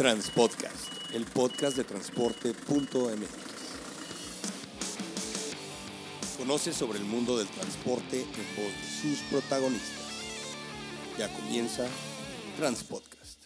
Transpodcast, 0.00 1.12
el 1.12 1.26
podcast 1.26 1.76
de 1.76 1.84
transporte.mx. 1.84 3.28
Conoce 6.38 6.72
sobre 6.72 6.98
el 6.98 7.04
mundo 7.04 7.36
del 7.36 7.46
transporte 7.48 8.22
en 8.22 8.56
voz 8.56 8.72
de 8.80 9.02
sus 9.02 9.18
protagonistas. 9.30 10.06
Ya 11.18 11.30
comienza 11.34 11.86
Transpodcast. 12.56 13.42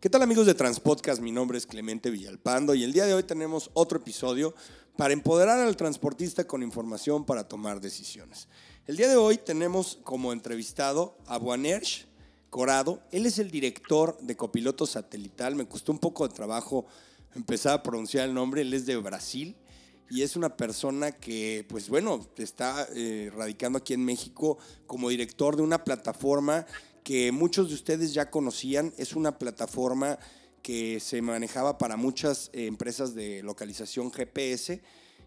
¿Qué 0.00 0.10
tal 0.10 0.22
amigos 0.22 0.46
de 0.46 0.54
Transpodcast? 0.54 1.22
Mi 1.22 1.30
nombre 1.30 1.58
es 1.58 1.66
Clemente 1.68 2.10
Villalpando 2.10 2.74
y 2.74 2.82
el 2.82 2.92
día 2.92 3.06
de 3.06 3.14
hoy 3.14 3.22
tenemos 3.22 3.70
otro 3.74 3.98
episodio 3.98 4.52
para 4.96 5.14
empoderar 5.14 5.60
al 5.60 5.76
transportista 5.76 6.44
con 6.44 6.64
información 6.64 7.24
para 7.24 7.46
tomar 7.46 7.80
decisiones. 7.80 8.48
El 8.88 8.96
día 8.96 9.08
de 9.08 9.16
hoy 9.16 9.38
tenemos 9.38 10.00
como 10.02 10.32
entrevistado 10.32 11.16
a 11.28 11.38
Buanersh 11.38 12.04
Corado. 12.56 13.02
Él 13.12 13.26
es 13.26 13.38
el 13.38 13.50
director 13.50 14.16
de 14.22 14.34
Copiloto 14.34 14.86
Satelital. 14.86 15.54
Me 15.56 15.68
costó 15.68 15.92
un 15.92 15.98
poco 15.98 16.26
de 16.26 16.32
trabajo 16.32 16.86
empezar 17.34 17.74
a 17.74 17.82
pronunciar 17.82 18.26
el 18.26 18.32
nombre. 18.32 18.62
Él 18.62 18.72
es 18.72 18.86
de 18.86 18.96
Brasil 18.96 19.54
y 20.08 20.22
es 20.22 20.36
una 20.36 20.56
persona 20.56 21.12
que, 21.12 21.66
pues 21.68 21.90
bueno, 21.90 22.26
está 22.38 22.88
eh, 22.94 23.30
radicando 23.36 23.76
aquí 23.76 23.92
en 23.92 24.06
México 24.06 24.56
como 24.86 25.10
director 25.10 25.54
de 25.54 25.64
una 25.64 25.84
plataforma 25.84 26.64
que 27.04 27.30
muchos 27.30 27.68
de 27.68 27.74
ustedes 27.74 28.14
ya 28.14 28.30
conocían. 28.30 28.94
Es 28.96 29.14
una 29.14 29.36
plataforma 29.36 30.18
que 30.62 30.98
se 30.98 31.20
manejaba 31.20 31.76
para 31.76 31.98
muchas 31.98 32.48
eh, 32.54 32.64
empresas 32.64 33.14
de 33.14 33.42
localización 33.42 34.10
GPS 34.10 34.80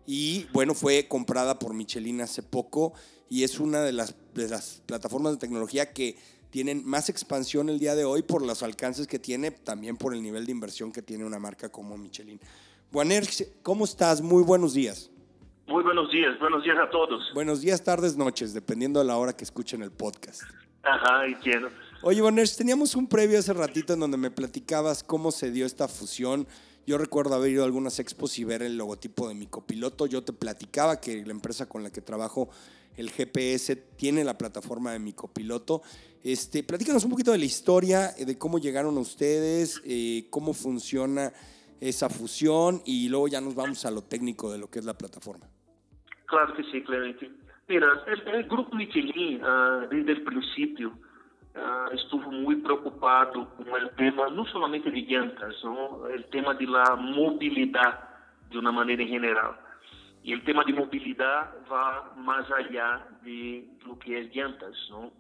y 0.08 0.46
bueno, 0.52 0.74
fue 0.74 1.08
comprada 1.08 1.60
por 1.60 1.76
Michelin 1.76 2.22
hace 2.22 2.42
poco 2.42 2.94
y 3.30 3.44
es 3.44 3.60
una 3.60 3.82
de 3.82 3.92
las, 3.92 4.16
de 4.34 4.50
las 4.50 4.82
plataformas 4.88 5.34
de 5.34 5.38
tecnología 5.38 5.94
que 5.94 6.18
tienen 6.50 6.86
más 6.86 7.10
expansión 7.10 7.70
el 7.70 7.80
día 7.80 7.96
de 7.96 8.06
hoy 8.06 8.24
por 8.24 8.46
los 8.46 8.64
alcances 8.64 9.08
que 9.08 9.20
tiene, 9.20 9.52
también 9.52 9.98
por 9.98 10.14
el 10.14 10.22
nivel 10.22 10.46
de 10.46 10.52
inversión 10.52 10.92
que 10.92 11.02
tiene 11.02 11.26
una 11.26 11.40
marca 11.40 11.70
como 11.70 11.98
Michelin. 11.98 12.40
Buener, 12.92 13.26
¿cómo 13.62 13.86
estás? 13.86 14.22
Muy 14.22 14.44
buenos 14.44 14.74
días. 14.74 15.12
Muy 15.68 15.84
buenos 15.84 16.12
días, 16.12 16.40
buenos 16.40 16.64
días 16.64 16.78
a 16.80 16.90
todos. 16.90 17.32
Buenos 17.36 17.62
días, 17.62 17.84
tardes, 17.84 18.18
noches, 18.18 18.54
dependiendo 18.54 19.00
de 19.00 19.06
la 19.06 19.18
hora 19.18 19.34
que 19.34 19.44
escuchen 19.44 19.84
el 19.84 19.92
podcast. 19.92 20.42
Ajá, 20.82 21.28
entiendo. 21.28 21.70
Oye, 22.02 22.22
Bonner, 22.22 22.50
teníamos 22.50 22.96
un 22.96 23.08
previo 23.08 23.38
hace 23.38 23.54
ratito 23.54 23.94
en 23.94 24.00
donde 24.00 24.18
me 24.18 24.32
platicabas 24.32 25.04
cómo 25.04 25.32
se 25.32 25.52
dio 25.52 25.68
esta 25.68 25.88
fusión. 25.88 26.48
Yo 26.90 26.98
recuerdo 26.98 27.36
haber 27.36 27.52
ido 27.52 27.62
a 27.62 27.68
algunas 27.68 28.00
expos 28.00 28.40
y 28.40 28.44
ver 28.44 28.64
el 28.64 28.76
logotipo 28.76 29.28
de 29.30 29.36
mi 29.36 29.46
copiloto. 29.46 30.08
Yo 30.08 30.24
te 30.24 30.34
platicaba 30.34 31.00
que 31.00 31.24
la 31.24 31.30
empresa 31.30 31.70
con 31.70 31.84
la 31.84 31.92
que 31.92 32.02
trabajo, 32.02 32.50
el 32.98 33.12
GPS, 33.12 33.76
tiene 33.76 34.24
la 34.24 34.40
plataforma 34.40 34.92
de 34.92 34.98
mi 34.98 35.14
copiloto. 35.14 35.84
Este, 36.24 36.64
platícanos 36.64 37.04
un 37.04 37.12
poquito 37.12 37.32
de 37.32 37.38
la 37.38 37.46
historia, 37.46 38.10
eh, 38.18 38.26
de 38.26 38.40
cómo 38.40 38.58
llegaron 38.58 38.98
ustedes, 38.98 39.84
eh, 39.86 40.26
cómo 40.32 40.56
funciona 40.56 41.32
esa 41.80 42.10
fusión 42.10 42.82
y 42.86 43.08
luego 43.08 43.28
ya 43.28 43.40
nos 43.40 43.54
vamos 43.54 43.86
a 43.86 43.92
lo 43.92 44.02
técnico 44.02 44.52
de 44.52 44.58
lo 44.58 44.68
que 44.68 44.80
es 44.80 44.86
la 44.86 44.98
plataforma. 44.98 45.46
Claro 46.26 46.56
que 46.56 46.64
sí, 46.72 46.82
Clemente. 46.82 47.30
Mira, 47.68 48.04
el, 48.08 48.28
el 48.34 48.44
Grupo 48.46 48.76
Michelin, 48.76 49.44
uh, 49.44 49.88
desde 49.92 50.14
el 50.14 50.24
principio, 50.24 50.98
uh, 51.56 52.32
muy 52.32 52.56
preocupado 52.58 53.50
con 53.56 53.68
el 53.68 53.90
tema, 53.96 54.30
no 54.30 54.46
solamente 54.46 54.92
de 54.92 55.02
llantas, 55.02 55.56
el 56.14 56.26
tema 56.26 56.54
de 56.54 56.66
la 56.66 56.96
movilidad 56.96 58.10
de 58.50 58.58
una 58.58 58.72
manera 58.72 59.02
en 59.02 59.10
general. 59.10 59.56
Y 60.24 60.34
el 60.34 60.44
tema 60.44 60.64
de 60.66 60.74
movilidad 60.74 61.54
va 61.72 62.14
más 62.18 62.46
allá 62.52 63.08
de 63.24 63.66
lo 63.86 63.98
que 64.00 64.20
es 64.20 64.36
llantas, 64.36 64.76
¿no? 64.90 65.12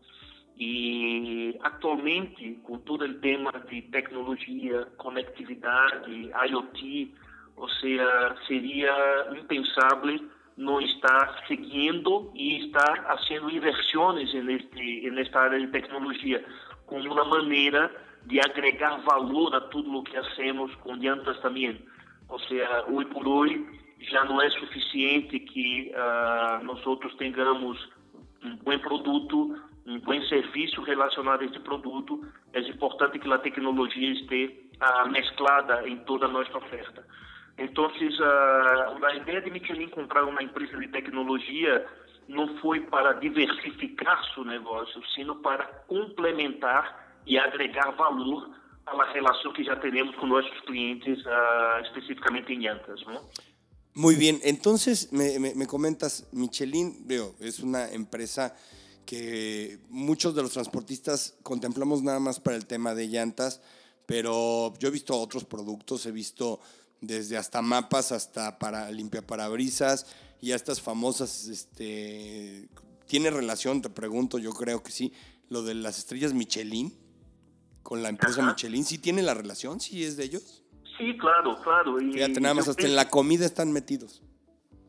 E 0.61 1.57
atualmente, 1.63 2.59
com 2.63 2.77
todo 2.79 3.05
o 3.05 3.13
tema 3.21 3.49
de 3.51 3.81
tecnologia, 3.83 4.85
conectividade, 4.97 6.33
IoT, 6.49 7.15
ou 7.55 7.69
seja, 7.69 8.35
seria 8.45 8.91
impensável 9.39 10.29
não 10.59 10.81
estar 10.81 11.41
seguindo 11.47 12.31
e 12.35 12.65
estar 12.65 13.03
fazendo 13.03 13.49
inversões 13.49 14.29
nesta 15.13 15.39
área 15.39 15.57
de 15.57 15.67
tecnologia, 15.67 16.45
como 16.85 17.13
uma 17.13 17.23
maneira 17.23 17.89
de 18.25 18.41
agregar 18.41 18.97
valor 18.97 19.55
a 19.55 19.61
tudo 19.61 19.97
o 19.97 20.03
que 20.03 20.17
hacemos 20.17 20.75
com 20.75 20.97
diantas 20.97 21.39
também. 21.39 21.81
Ou 22.27 22.37
seja, 22.39 22.85
hoje 22.89 23.09
por 23.09 23.25
hoje 23.25 23.65
já 24.01 24.25
não 24.25 24.41
é 24.41 24.49
suficiente 24.49 25.39
que 25.39 25.93
uh, 25.93 26.63
nós 26.65 26.85
outros 26.85 27.15
tenhamos 27.15 27.89
um 28.43 28.57
bom 28.57 28.77
produto, 28.79 29.55
um 29.85 29.99
bom 30.01 30.21
serviço 30.23 30.81
relacionado 30.81 31.41
a 31.41 31.45
este 31.45 31.59
produto, 31.61 32.21
é 32.51 32.59
importante 32.59 33.17
que 33.17 33.31
a 33.31 33.37
tecnologia 33.37 34.11
esteja 34.11 34.51
uh, 34.51 35.09
mesclada 35.09 35.87
em 35.87 35.97
toda 35.99 36.25
a 36.25 36.29
nossa 36.29 36.57
oferta. 36.57 37.05
Então, 37.59 37.85
uh, 37.85 39.05
a 39.05 39.15
ideia 39.15 39.41
de 39.41 39.51
Michelin 39.51 39.89
comprar 39.89 40.23
uma 40.23 40.41
empresa 40.41 40.77
de 40.77 40.87
tecnologia 40.87 41.85
não 42.27 42.57
foi 42.59 42.79
para 42.81 43.13
diversificar 43.13 44.23
seu 44.33 44.45
negócio, 44.45 45.01
sino 45.13 45.35
para 45.41 45.65
complementar 45.87 47.19
e 47.25 47.37
agregar 47.37 47.91
valor 47.91 48.49
à 48.85 49.11
relação 49.11 49.51
que 49.51 49.63
já 49.63 49.75
temos 49.75 50.15
com 50.15 50.27
nossos 50.27 50.59
clientes, 50.61 51.19
uh, 51.25 51.81
especificamente 51.83 52.53
em. 52.53 52.61
¿no? 52.61 53.21
Muy 53.93 54.15
bien, 54.15 54.39
entonces 54.43 55.11
me, 55.11 55.37
me, 55.39 55.53
me 55.55 55.67
comentas, 55.67 56.29
Michelin, 56.31 57.05
veo, 57.05 57.35
es 57.41 57.59
una 57.59 57.91
empresa 57.91 58.55
que 59.05 59.79
muchos 59.89 60.35
de 60.35 60.43
los 60.43 60.53
transportistas 60.53 61.37
contemplamos 61.43 62.03
nada 62.03 62.19
más 62.19 62.39
para 62.39 62.55
el 62.55 62.65
tema 62.67 62.93
de 62.93 63.07
llantas, 63.07 63.61
pero 64.05 64.73
yo 64.79 64.87
he 64.87 64.91
visto 64.91 65.19
otros 65.19 65.43
productos, 65.43 66.05
he 66.05 66.11
visto 66.11 66.59
desde 67.01 67.37
hasta 67.37 67.61
mapas 67.61 68.11
hasta 68.11 68.59
para 68.59 68.91
limpiaparabrisas 68.91 70.05
y 70.41 70.51
a 70.51 70.55
estas 70.55 70.81
famosas, 70.81 71.47
este, 71.47 72.69
¿tiene 73.07 73.29
relación? 73.29 73.81
Te 73.81 73.89
pregunto, 73.89 74.37
yo 74.37 74.51
creo 74.51 74.83
que 74.83 74.91
sí, 74.91 75.13
lo 75.49 75.63
de 75.63 75.75
las 75.75 75.97
estrellas 75.97 76.33
Michelin 76.33 76.93
con 77.83 78.03
la 78.03 78.09
empresa 78.09 78.41
Ajá. 78.41 78.51
Michelin, 78.51 78.83
¿sí 78.83 78.97
tiene 78.97 79.23
la 79.23 79.33
relación? 79.33 79.79
¿Sí 79.79 80.03
es 80.03 80.17
de 80.17 80.25
ellos? 80.25 80.63
Sí, 80.97 81.17
claro, 81.17 81.61
claro. 81.63 82.01
Y, 82.01 82.11
Fíjate, 82.11 82.41
nada 82.41 82.53
más 82.53 82.67
hasta 82.67 82.85
en 82.85 82.95
la 82.95 83.09
comida 83.09 83.45
están 83.45 83.71
metidos. 83.71 84.21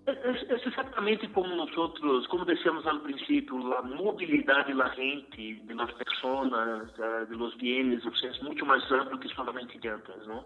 É, 0.06 0.66
exatamente 0.66 1.28
como 1.28 1.54
nós 1.54 1.76
outros, 1.76 2.26
como 2.26 2.44
dissemos 2.44 2.84
ao 2.87 2.99
princípio, 3.00 3.54
a 3.75 3.82
mobilidade 3.82 4.75
da 4.75 4.88
gente, 4.91 5.54
de 5.54 5.75
las 5.75 5.93
pessoas, 5.93 6.50
de 7.28 7.37
los 7.37 7.56
bienes, 7.56 8.04
o 8.04 8.15
sea, 8.16 8.31
é 8.31 8.43
muito 8.43 8.65
mais 8.66 8.82
amplo 8.91 9.19
que 9.19 9.28
somente 9.28 9.78
llantas, 9.78 10.26
não? 10.26 10.44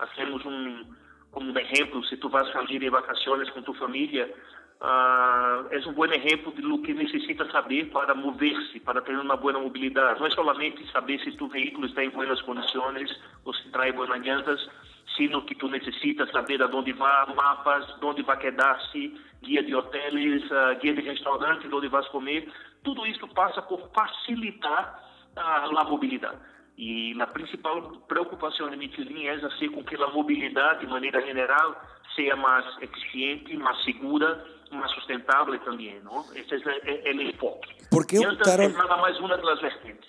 Hacemos 0.00 0.44
um, 0.46 0.84
como 1.30 1.52
um 1.52 1.58
exemplo, 1.58 2.02
se 2.04 2.16
tu 2.16 2.28
vas 2.28 2.50
sair 2.52 2.82
em 2.82 2.90
vacações 2.90 3.50
com 3.50 3.62
tu 3.62 3.74
família, 3.74 4.32
uh, 4.80 5.68
é 5.70 5.78
um 5.86 5.92
bom 5.92 6.06
exemplo 6.06 6.52
de 6.52 6.62
lo 6.62 6.80
que 6.80 6.94
necessita 6.94 7.44
saber 7.50 7.90
para 7.90 8.14
mover-se, 8.14 8.80
para 8.80 9.02
ter 9.02 9.16
uma 9.18 9.36
boa 9.36 9.52
mobilidade. 9.52 10.18
Não 10.18 10.26
é 10.26 10.30
somente 10.30 10.90
saber 10.90 11.20
se 11.20 11.32
tu 11.32 11.48
veículo 11.48 11.86
está 11.86 12.02
em 12.02 12.10
boas 12.10 12.40
condições 12.42 13.10
ou 13.44 13.52
se 13.54 13.70
traz 13.70 13.94
boas 13.94 14.08
llantas, 14.08 14.68
sino 15.16 15.44
que 15.44 15.54
tu 15.54 15.68
necessitas 15.68 16.30
saber 16.30 16.62
aonde 16.62 16.92
vai, 16.92 17.34
mapas, 17.34 17.84
onde 18.02 18.22
vai 18.22 18.38
quedar-se, 18.38 19.14
guia 19.42 19.62
de 19.62 19.74
hotéis, 19.74 20.44
uh, 20.50 20.78
guia 20.80 20.94
de 20.94 21.02
restaurantes, 21.02 21.70
onde 21.70 21.88
vais 21.88 22.08
comer. 22.08 22.50
Tudo 22.82 23.06
isso 23.06 23.28
passa 23.28 23.60
por 23.60 23.90
facilitar 23.92 24.98
uh, 25.36 25.78
a 25.78 25.84
mobilidade. 25.84 26.38
E 26.82 27.14
a 27.20 27.26
principal 27.26 27.92
preocupação 28.08 28.70
de 28.70 28.76
Michelin 28.78 29.26
é 29.26 29.38
fazer 29.38 29.68
com 29.68 29.84
que 29.84 29.96
a 29.96 30.08
mobilidade, 30.08 30.80
de 30.80 30.86
maneira 30.86 31.20
geral, 31.20 31.76
seja 32.16 32.34
mais 32.36 32.64
eficiente, 32.80 33.54
mais 33.58 33.84
segura, 33.84 34.42
mais 34.72 34.90
sustentável 34.92 35.58
também. 35.60 36.00
Não? 36.02 36.24
Esse 36.34 36.54
é, 36.54 37.12
o 37.12 37.20
enfoque. 37.20 37.68
¿Por 37.90 38.06
qué 38.06 38.18
optaron, 38.18 38.64
é 38.64 38.68
nada 38.68 38.96
mais 38.96 39.18
uma 39.18 39.36
das 39.36 39.60
vertentes. 39.60 40.08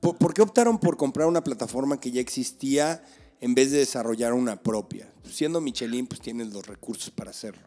¿por, 0.00 0.16
¿Por 0.16 0.32
qué 0.32 0.40
optaron 0.40 0.78
por 0.78 0.96
comprar 0.96 1.26
una 1.28 1.42
plataforma 1.42 2.00
que 2.00 2.10
ya 2.10 2.22
existía? 2.22 3.02
en 3.40 3.54
vez 3.54 3.70
de 3.70 3.78
desarrollar 3.78 4.32
una 4.32 4.56
propia. 4.56 5.12
Siendo 5.22 5.60
Michelin, 5.60 6.06
pues 6.06 6.20
tienes 6.20 6.52
los 6.52 6.66
recursos 6.66 7.10
para 7.10 7.30
hacerlo. 7.30 7.62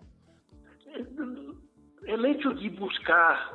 El 2.09 2.25
hecho 2.25 2.51
de 2.53 2.69
buscar 2.69 3.53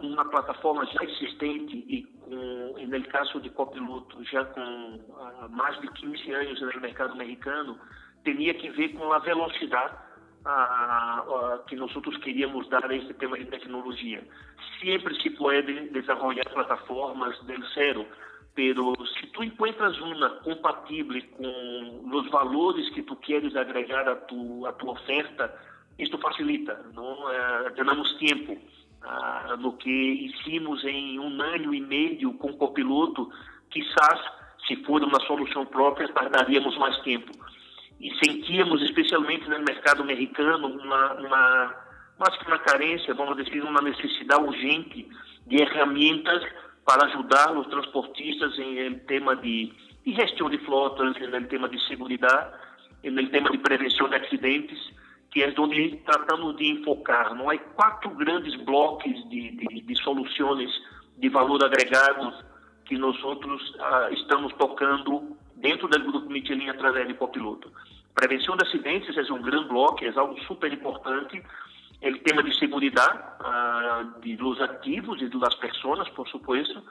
uma 0.00 0.24
plataforma 0.30 0.86
já 0.86 1.02
existente 1.02 1.84
e 1.88 2.04
com, 2.04 2.76
no 2.78 3.04
caso 3.08 3.40
de 3.40 3.50
copiloto, 3.50 4.22
já 4.22 4.44
com 4.44 4.60
uh, 4.60 5.48
mais 5.50 5.80
de 5.80 5.88
15 5.88 6.32
anos 6.32 6.60
no 6.60 6.80
mercado 6.80 7.14
americano, 7.14 7.76
tinha 8.24 8.54
que 8.54 8.70
ver 8.70 8.90
com 8.90 9.12
a 9.12 9.18
velocidade 9.18 9.96
uh, 10.46 11.56
uh, 11.56 11.64
que 11.64 11.74
nós 11.74 11.92
queríamos 12.18 12.68
dar 12.68 12.88
a 12.88 12.94
esse 12.94 13.12
tema 13.14 13.36
de 13.36 13.46
tecnologia. 13.46 14.22
Sempre 14.80 15.20
se 15.20 15.30
pode 15.30 15.90
desenvolver 15.90 16.48
plataformas 16.50 17.36
do 17.40 17.66
zero, 17.74 18.06
pero 18.54 18.94
se 19.06 19.26
tu 19.32 19.42
encuentras 19.42 19.98
uma 19.98 20.30
compatível 20.44 21.20
com 21.36 22.10
os 22.12 22.30
valores 22.30 22.88
que 22.90 23.02
tu 23.02 23.16
queres 23.16 23.56
agregar 23.56 24.08
a 24.08 24.14
tu, 24.14 24.64
a 24.66 24.72
tua 24.74 24.92
oferta, 24.92 25.52
isto 25.98 26.18
facilita, 26.18 26.84
não? 26.94 27.12
Uh, 27.12 27.74
ganhamos 27.74 28.12
tempo. 28.14 28.58
Uh, 28.98 29.56
no 29.58 29.74
que 29.74 29.90
hicimos 29.90 30.84
em 30.84 31.20
um 31.20 31.40
ano 31.40 31.72
e 31.72 31.80
meio 31.80 32.32
com 32.34 32.50
o 32.50 32.56
copiloto, 32.56 33.30
quizás 33.70 34.20
se 34.66 34.76
for 34.84 35.02
uma 35.02 35.20
solução 35.20 35.64
própria, 35.66 36.08
tardaríamos 36.08 36.76
mais 36.76 36.96
tempo. 36.98 37.32
E 38.00 38.12
sentíamos, 38.24 38.82
especialmente 38.82 39.48
no 39.48 39.58
mercado 39.60 40.02
americano, 40.02 40.68
uma, 40.68 41.14
uma, 41.14 41.74
mais 42.18 42.36
que 42.36 42.46
uma 42.46 42.58
carência, 42.58 43.14
vamos 43.14 43.36
dizer, 43.36 43.62
uma 43.62 43.80
necessidade 43.80 44.42
urgente 44.42 45.08
de 45.46 45.58
ferramentas 45.58 46.44
para 46.84 47.06
ajudar 47.06 47.56
os 47.56 47.66
transportistas 47.68 48.58
em, 48.58 48.78
em 48.78 48.98
tema 49.00 49.34
de, 49.36 49.72
de, 50.04 50.14
gestão 50.14 50.48
de 50.50 50.58
flotas, 50.58 51.16
em 51.16 51.44
tema 51.44 51.68
de 51.68 51.80
segurança, 51.86 52.52
em 53.02 53.26
tema 53.26 53.50
de 53.50 53.58
prevenção 53.58 54.08
de 54.08 54.16
acidentes, 54.16 54.78
que 55.30 55.42
é 55.42 55.54
onde 55.58 55.96
tratamos 56.04 56.56
de 56.56 56.72
enfocar. 56.72 57.34
Não 57.34 57.50
há 57.50 57.58
quatro 57.58 58.10
grandes 58.10 58.54
blocos 58.62 59.12
de, 59.28 59.50
de, 59.50 59.82
de 59.82 60.02
soluções 60.02 60.70
de 61.16 61.28
valor 61.28 61.62
agregado 61.64 62.32
que 62.86 62.96
nós 62.96 63.22
outros 63.22 63.76
ah, 63.80 64.08
estamos 64.12 64.52
tocando 64.54 65.36
dentro 65.56 65.88
do 65.88 65.98
grupo 66.00 66.30
Michelin 66.30 66.70
através 66.70 67.06
de 67.06 67.14
copiloto. 67.14 67.70
Prevenção 68.14 68.56
de 68.56 68.66
acidentes 68.66 69.16
é 69.16 69.32
um 69.32 69.42
grande 69.42 69.68
bloco, 69.68 70.04
é 70.04 70.12
algo 70.16 70.38
super 70.44 70.72
importante. 70.72 71.42
O 72.02 72.18
tema 72.20 72.42
de 72.42 72.56
segurança 72.58 73.36
ah, 73.40 74.04
de 74.20 74.36
los 74.36 74.60
ativos 74.60 75.20
e 75.20 75.28
das 75.28 75.54
pessoas, 75.56 76.08
por 76.10 76.26
supuesto. 76.28 76.82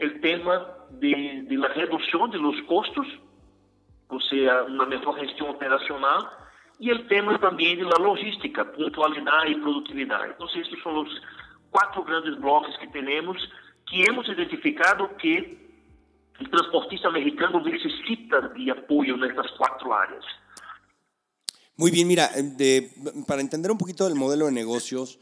O 0.00 0.20
tema 0.20 0.66
de, 0.92 1.42
de 1.42 1.56
redução 1.56 2.28
de 2.28 2.38
los 2.38 2.60
custos, 2.62 3.06
ou 4.08 4.20
seja, 4.20 4.64
uma 4.64 4.86
melhor 4.86 5.18
gestão 5.18 5.50
operacional. 5.50 6.45
E 6.78 6.92
o 6.92 7.04
tema 7.08 7.38
também 7.38 7.76
de 7.76 7.82
la 7.82 7.96
logística, 7.98 8.64
pontualidade 8.64 9.52
e 9.52 9.60
produtividade. 9.60 10.34
Então, 10.34 10.46
esses 10.46 10.82
são 10.82 11.02
os 11.02 11.22
quatro 11.70 12.02
grandes 12.04 12.38
blocos 12.38 12.76
que 12.76 12.86
temos 12.88 13.40
que 13.86 14.02
hemos 14.02 14.28
identificado 14.28 15.08
que 15.16 15.58
o 16.40 16.48
transportista 16.48 17.08
americano 17.08 17.60
necessita 17.60 18.48
de 18.50 18.70
apoio 18.70 19.16
nessas 19.16 19.50
quatro 19.52 19.92
áreas. 19.92 20.24
Muy 21.76 21.90
bien, 21.90 22.08
mira, 22.08 22.28
de, 22.28 22.90
para 23.26 23.40
entender 23.40 23.70
un 23.70 23.78
poquito 23.78 24.04
del 24.04 24.14
modelo 24.14 24.46
de 24.46 24.52
negocios, 24.52 25.18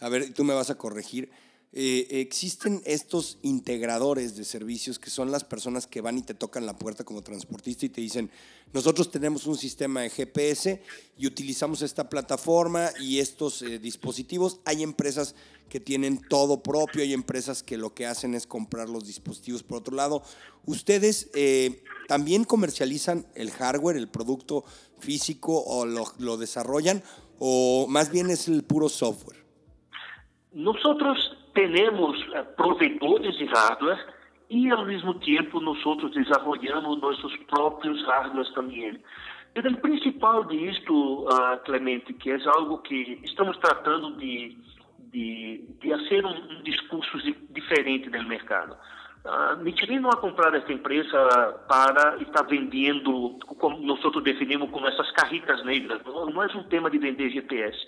a 0.00 0.08
ver, 0.08 0.32
tú 0.34 0.44
me 0.44 0.54
vas 0.54 0.70
a 0.70 0.76
corregir. 0.76 1.30
Eh, 1.76 2.20
existen 2.20 2.80
estos 2.84 3.36
integradores 3.42 4.36
de 4.36 4.44
servicios 4.44 5.00
que 5.00 5.10
son 5.10 5.32
las 5.32 5.42
personas 5.42 5.88
que 5.88 6.00
van 6.00 6.16
y 6.16 6.22
te 6.22 6.32
tocan 6.32 6.66
la 6.66 6.78
puerta 6.78 7.02
como 7.02 7.20
transportista 7.20 7.84
y 7.84 7.88
te 7.88 8.00
dicen, 8.00 8.30
nosotros 8.72 9.10
tenemos 9.10 9.48
un 9.48 9.56
sistema 9.56 10.02
de 10.02 10.10
GPS 10.10 10.80
y 11.18 11.26
utilizamos 11.26 11.82
esta 11.82 12.08
plataforma 12.08 12.90
y 13.00 13.18
estos 13.18 13.60
eh, 13.62 13.80
dispositivos. 13.80 14.60
Hay 14.64 14.84
empresas 14.84 15.34
que 15.68 15.80
tienen 15.80 16.20
todo 16.28 16.62
propio, 16.62 17.02
hay 17.02 17.12
empresas 17.12 17.64
que 17.64 17.76
lo 17.76 17.92
que 17.92 18.06
hacen 18.06 18.36
es 18.36 18.46
comprar 18.46 18.88
los 18.88 19.04
dispositivos 19.04 19.64
por 19.64 19.78
otro 19.78 19.96
lado. 19.96 20.22
¿Ustedes 20.66 21.28
eh, 21.34 21.82
también 22.06 22.44
comercializan 22.44 23.26
el 23.34 23.50
hardware, 23.50 23.96
el 23.96 24.08
producto 24.08 24.64
físico 25.00 25.60
o 25.66 25.86
lo, 25.86 26.04
lo 26.18 26.36
desarrollan 26.36 27.02
o 27.40 27.86
más 27.88 28.12
bien 28.12 28.30
es 28.30 28.46
el 28.46 28.62
puro 28.62 28.88
software? 28.88 29.42
Nosotros 30.52 31.33
temos 31.54 32.20
eh, 32.32 32.42
provedores 32.56 33.36
de 33.38 33.44
hardware 33.46 34.04
e, 34.50 34.70
ao 34.70 34.84
mesmo 34.84 35.14
tempo, 35.14 35.60
nós 35.60 35.84
outros 35.86 36.12
desenvolvemos 36.12 37.00
nossos 37.00 37.36
próprios 37.48 38.04
hardwares 38.06 38.52
também. 38.52 39.00
E 39.54 39.60
o 39.60 39.76
principal 39.78 40.44
disto, 40.44 41.24
uh, 41.24 41.56
Clemente, 41.64 42.12
que 42.12 42.30
é 42.30 42.38
algo 42.46 42.78
que 42.78 43.20
estamos 43.22 43.56
tratando 43.58 44.16
de, 44.16 44.58
de, 45.12 45.64
de 45.80 45.90
fazer 45.90 46.26
um, 46.26 46.58
um 46.58 46.62
discurso 46.62 47.16
diferente 47.50 48.10
no 48.10 48.28
mercado. 48.28 48.76
Uh, 49.24 49.56
Michelin 49.62 50.00
não 50.00 50.10
ha 50.10 50.16
comprado 50.16 50.56
esta 50.56 50.72
empresa 50.72 51.62
para 51.68 52.16
estar 52.20 52.42
vendendo, 52.42 53.38
como 53.46 53.78
nós 53.78 54.00
definimos 54.24 54.70
como 54.70 54.86
essas 54.88 55.10
carritas 55.12 55.64
negras. 55.64 56.02
Não 56.04 56.42
é 56.42 56.46
um 56.56 56.64
tema 56.64 56.90
de 56.90 56.98
vender 56.98 57.30
GPS. 57.30 57.78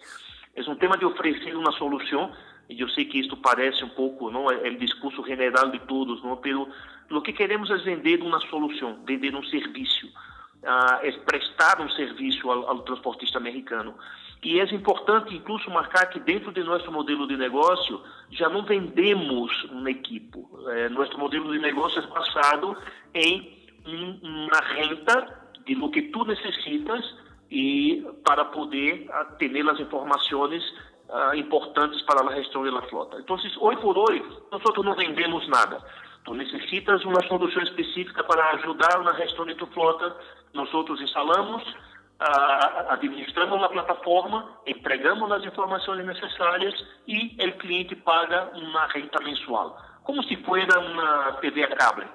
É 0.54 0.70
um 0.70 0.76
tema 0.76 0.96
de 0.96 1.04
oferecer 1.04 1.54
uma 1.54 1.72
solução 1.72 2.32
e 2.68 2.80
eu 2.80 2.88
sei 2.88 3.04
que 3.04 3.18
isto 3.20 3.36
parece 3.36 3.84
um 3.84 3.88
pouco, 3.90 4.30
não 4.30 4.50
é, 4.50 4.68
é 4.68 4.70
o 4.70 4.78
discurso 4.78 5.24
general 5.24 5.70
de 5.70 5.78
todos, 5.80 6.22
não, 6.22 6.36
pelo 6.36 6.68
o 7.10 7.20
que 7.20 7.32
queremos 7.32 7.70
é 7.70 7.76
vender 7.76 8.20
uma 8.20 8.40
solução, 8.40 8.98
vender 9.06 9.34
um 9.34 9.44
serviço, 9.44 10.06
uh, 10.06 10.98
é 11.02 11.12
prestar 11.12 11.80
um 11.80 11.88
serviço 11.90 12.50
ao, 12.50 12.68
ao, 12.68 12.80
transportista 12.80 13.38
americano. 13.38 13.94
E 14.42 14.60
é 14.60 14.64
importante, 14.74 15.34
incluso, 15.34 15.70
marcar 15.70 16.06
que 16.06 16.20
dentro 16.20 16.52
de 16.52 16.62
nosso 16.62 16.90
modelo 16.90 17.26
de 17.26 17.36
negócio 17.36 18.00
já 18.30 18.48
não 18.48 18.64
vendemos 18.64 19.50
um 19.70 19.86
equipo. 19.88 20.48
É, 20.69 20.88
nosso 20.88 21.16
modelo 21.19 21.52
de 21.52 21.58
negócio 21.58 22.00
é 22.00 22.06
basado 22.06 22.76
em 23.14 23.56
uma 23.86 24.60
renta 24.74 25.50
de 25.64 25.74
lo 25.74 25.90
que 25.90 26.02
tu 26.02 26.24
necessitas 26.24 27.16
e 27.50 28.04
para 28.24 28.44
poder 28.44 29.08
ter 29.38 29.69
as 29.69 29.80
informações 29.80 30.62
uh, 31.08 31.35
importantes 31.35 32.03
para 32.03 32.26
a 32.26 32.35
gestão 32.37 32.62
da 32.64 32.82
frota. 32.82 33.19
Então, 33.20 33.37
hoje 33.37 33.81
por 33.81 33.99
hoje, 33.99 34.23
nós 34.50 34.62
não 34.85 34.94
vendemos 34.94 35.47
nada. 35.49 35.82
Tu 36.25 36.35
necessitas 36.35 37.05
uma 37.05 37.23
solução 37.29 37.62
específica 37.62 38.25
para 38.25 38.50
ajudar 38.55 39.03
na 39.03 39.12
gestão 39.14 39.47
de 39.47 39.55
tua 39.55 39.69
frota. 39.69 40.17
Nós 40.53 40.69
instalamos, 41.00 41.62
uh, 41.62 42.91
administramos 42.91 43.62
a 43.62 43.69
plataforma, 43.69 44.58
entregamos 44.67 45.31
as 45.31 45.44
informações 45.44 46.05
necessárias 46.05 46.75
e 47.06 47.37
o 47.47 47.58
cliente 47.58 47.94
paga 47.97 48.50
uma 48.55 48.87
renta 48.87 49.23
mensual, 49.23 49.79
como 50.03 50.23
se 50.25 50.37
fosse 50.38 50.67
uma 50.79 51.32
TV 51.41 51.64
a 51.64 51.76
cable, 51.76 52.06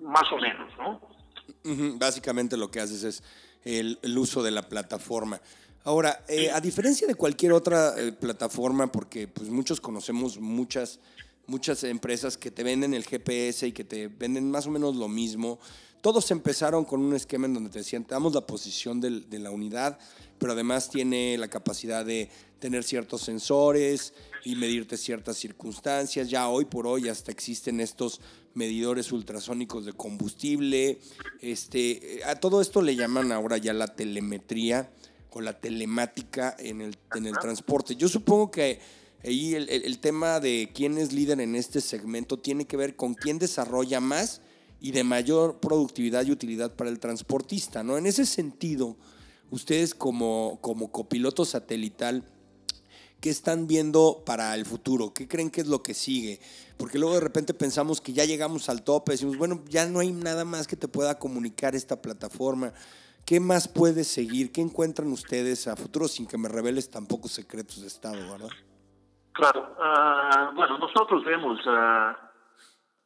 mais 0.00 0.30
ou 0.32 0.40
menos, 0.40 0.76
não? 0.76 1.00
Básicamente 1.98 2.56
lo 2.56 2.70
que 2.70 2.80
haces 2.80 3.04
es 3.04 3.22
el, 3.64 3.98
el 4.02 4.18
uso 4.18 4.42
de 4.42 4.50
la 4.50 4.62
plataforma. 4.62 5.40
Ahora, 5.86 6.24
eh, 6.26 6.50
a 6.50 6.60
diferencia 6.60 7.06
de 7.06 7.14
cualquier 7.14 7.52
otra 7.52 7.94
eh, 7.96 8.10
plataforma, 8.10 8.90
porque 8.90 9.28
pues 9.28 9.50
muchos 9.50 9.80
conocemos 9.80 10.40
muchas, 10.40 10.98
muchas 11.46 11.84
empresas 11.84 12.36
que 12.36 12.50
te 12.50 12.64
venden 12.64 12.92
el 12.92 13.04
GPS 13.04 13.68
y 13.68 13.70
que 13.70 13.84
te 13.84 14.08
venden 14.08 14.50
más 14.50 14.66
o 14.66 14.70
menos 14.72 14.96
lo 14.96 15.06
mismo, 15.06 15.60
todos 16.00 16.32
empezaron 16.32 16.84
con 16.84 17.02
un 17.02 17.14
esquema 17.14 17.46
en 17.46 17.54
donde 17.54 17.70
te 17.70 17.78
decían, 17.78 18.04
te 18.04 18.16
damos 18.16 18.34
la 18.34 18.44
posición 18.48 19.00
de 19.00 19.38
la 19.38 19.52
unidad, 19.52 19.96
pero 20.38 20.54
además 20.54 20.90
tiene 20.90 21.38
la 21.38 21.46
capacidad 21.46 22.04
de 22.04 22.30
tener 22.58 22.82
ciertos 22.82 23.20
sensores 23.20 24.12
y 24.44 24.56
medirte 24.56 24.96
ciertas 24.96 25.36
circunstancias. 25.36 26.28
Ya 26.28 26.48
hoy 26.48 26.64
por 26.64 26.88
hoy 26.88 27.08
hasta 27.08 27.30
existen 27.30 27.80
estos 27.80 28.20
medidores 28.54 29.12
ultrasónicos 29.12 29.86
de 29.86 29.92
combustible. 29.92 30.98
Este, 31.40 32.22
a 32.26 32.34
todo 32.34 32.60
esto 32.60 32.82
le 32.82 32.96
llaman 32.96 33.30
ahora 33.30 33.56
ya 33.56 33.72
la 33.72 33.86
telemetría 33.86 34.90
o 35.36 35.42
la 35.42 35.52
telemática 35.52 36.56
en 36.58 36.80
el, 36.80 36.96
en 37.14 37.26
el 37.26 37.34
transporte. 37.38 37.94
Yo 37.94 38.08
supongo 38.08 38.50
que 38.50 38.80
ahí 39.22 39.54
el, 39.54 39.68
el, 39.68 39.98
tema 39.98 40.40
de 40.40 40.70
quién 40.74 40.96
es 40.96 41.12
líder 41.12 41.42
en 41.42 41.54
este 41.54 41.82
segmento 41.82 42.38
tiene 42.38 42.64
que 42.64 42.78
ver 42.78 42.96
con 42.96 43.12
quién 43.12 43.38
desarrolla 43.38 44.00
más 44.00 44.40
y 44.80 44.92
de 44.92 45.04
mayor 45.04 45.60
productividad 45.60 46.24
y 46.24 46.32
utilidad 46.32 46.74
para 46.74 46.88
el 46.88 46.98
transportista, 46.98 47.82
¿no? 47.82 47.98
En 47.98 48.06
ese 48.06 48.24
sentido, 48.24 48.96
ustedes 49.50 49.94
como, 49.94 50.58
como 50.62 50.90
copiloto 50.90 51.44
satelital, 51.44 52.24
¿qué 53.20 53.28
están 53.28 53.66
viendo 53.66 54.22
para 54.24 54.54
el 54.54 54.64
futuro? 54.64 55.12
¿Qué 55.12 55.28
creen 55.28 55.50
que 55.50 55.60
es 55.60 55.66
lo 55.66 55.82
que 55.82 55.92
sigue? 55.92 56.40
Porque 56.78 56.98
luego 56.98 57.16
de 57.16 57.20
repente 57.20 57.52
pensamos 57.52 58.00
que 58.00 58.14
ya 58.14 58.24
llegamos 58.24 58.70
al 58.70 58.84
tope, 58.84 59.12
decimos, 59.12 59.36
bueno, 59.36 59.62
ya 59.68 59.84
no 59.84 60.00
hay 60.00 60.12
nada 60.12 60.46
más 60.46 60.66
que 60.66 60.76
te 60.76 60.88
pueda 60.88 61.18
comunicar 61.18 61.74
esta 61.74 62.00
plataforma. 62.00 62.72
¿Qué 63.26 63.40
más 63.40 63.66
puede 63.66 64.04
seguir? 64.04 64.52
¿Qué 64.52 64.60
encuentran 64.60 65.08
ustedes 65.08 65.66
a 65.66 65.74
futuro 65.74 66.06
sin 66.06 66.28
que 66.28 66.38
me 66.38 66.48
reveles 66.48 66.88
tampoco 66.88 67.26
secretos 67.26 67.80
de 67.80 67.88
Estado, 67.88 68.18
verdad? 68.30 68.48
Claro. 69.32 69.74
Uh, 69.76 70.54
bueno, 70.54 70.78
nosotros 70.78 71.24
vemos 71.24 71.58
uh, 71.66 72.14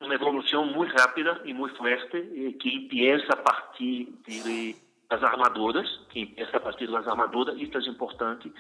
una 0.05 0.15
evolución 0.15 0.73
muy 0.73 0.89
rápida 0.89 1.41
y 1.47 1.55
muy 1.55 1.71
fuerte 1.71 2.57
que 2.61 2.69
empieza 2.69 3.33
a 3.33 3.43
partir 3.43 4.11
de 4.27 4.77
las 5.11 5.23
armaduras, 5.23 5.87
que 6.13 6.21
empieza 6.21 6.59
a 6.59 6.63
partir 6.63 6.89
de 6.89 6.95
las 6.95 7.07
armaduras, 7.07 7.57
isso 7.57 7.79
é 7.79 7.89
importante. 7.89 8.53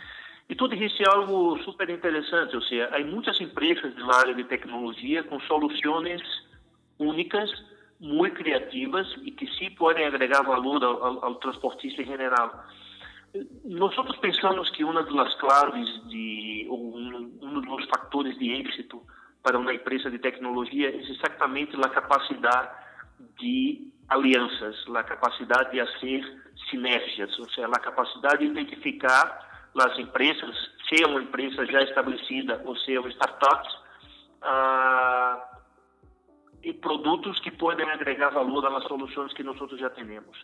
E 0.49 0.55
tu 0.57 0.67
disse 0.67 1.05
algo 1.07 1.57
super 1.63 1.89
interessante, 1.89 2.57
ou 2.57 2.63
seja, 2.63 2.91
há 2.93 2.99
muitas 3.05 3.41
empresas 3.41 3.95
na 3.95 4.17
área 4.17 4.35
de 4.35 4.43
tecnologia 4.45 5.23
com 5.23 5.39
soluções 5.43 6.21
únicas 6.99 7.49
muito 8.01 8.37
criativas 8.37 9.07
e 9.23 9.31
que 9.31 9.47
sim 9.59 9.71
podem 9.73 10.07
agregar 10.07 10.43
valor 10.43 10.83
ao, 10.83 11.05
ao, 11.05 11.25
ao 11.25 11.35
transportista 11.37 12.03
em 12.03 12.07
geral. 12.07 12.65
Nós 13.65 13.95
pensamos 14.19 14.71
que 14.71 14.83
uma 14.83 15.03
das 15.03 15.35
claves 15.35 16.09
de 16.09 16.67
um, 16.69 17.39
um 17.43 17.61
dos 17.61 17.85
fatores 17.87 18.37
de 18.39 18.51
êxito 18.51 19.01
para 19.43 19.59
uma 19.59 19.73
empresa 19.73 20.11
de 20.11 20.19
tecnologia 20.19 20.89
é 20.91 20.97
exatamente 20.97 21.77
a 21.77 21.89
capacidade 21.89 22.71
de 23.39 23.89
alianças, 24.09 24.77
a 24.95 25.03
capacidade 25.05 25.71
de 25.71 25.79
fazer 25.79 26.41
sinergias, 26.69 27.39
ou 27.39 27.49
seja, 27.51 27.69
a 27.69 27.81
capacidade 27.81 28.39
de 28.39 28.51
identificar 28.51 29.71
as 29.79 29.99
empresas, 29.99 30.57
seja 30.89 31.07
uma 31.07 31.23
empresa 31.23 31.65
já 31.67 31.81
estabelecida 31.83 32.61
ou 32.65 32.77
seja 32.79 33.01
uma 33.01 33.11
startups, 33.11 33.73
ah, 34.43 35.50
e 36.63 36.73
produtos 36.75 37.39
que 37.41 37.51
podem 37.51 37.89
agregar 37.91 38.31
valor 38.31 38.67
às 38.67 38.85
soluções 38.85 39.33
que 39.33 39.43
nós 39.43 39.57
já 39.79 39.91
temos. 39.91 40.37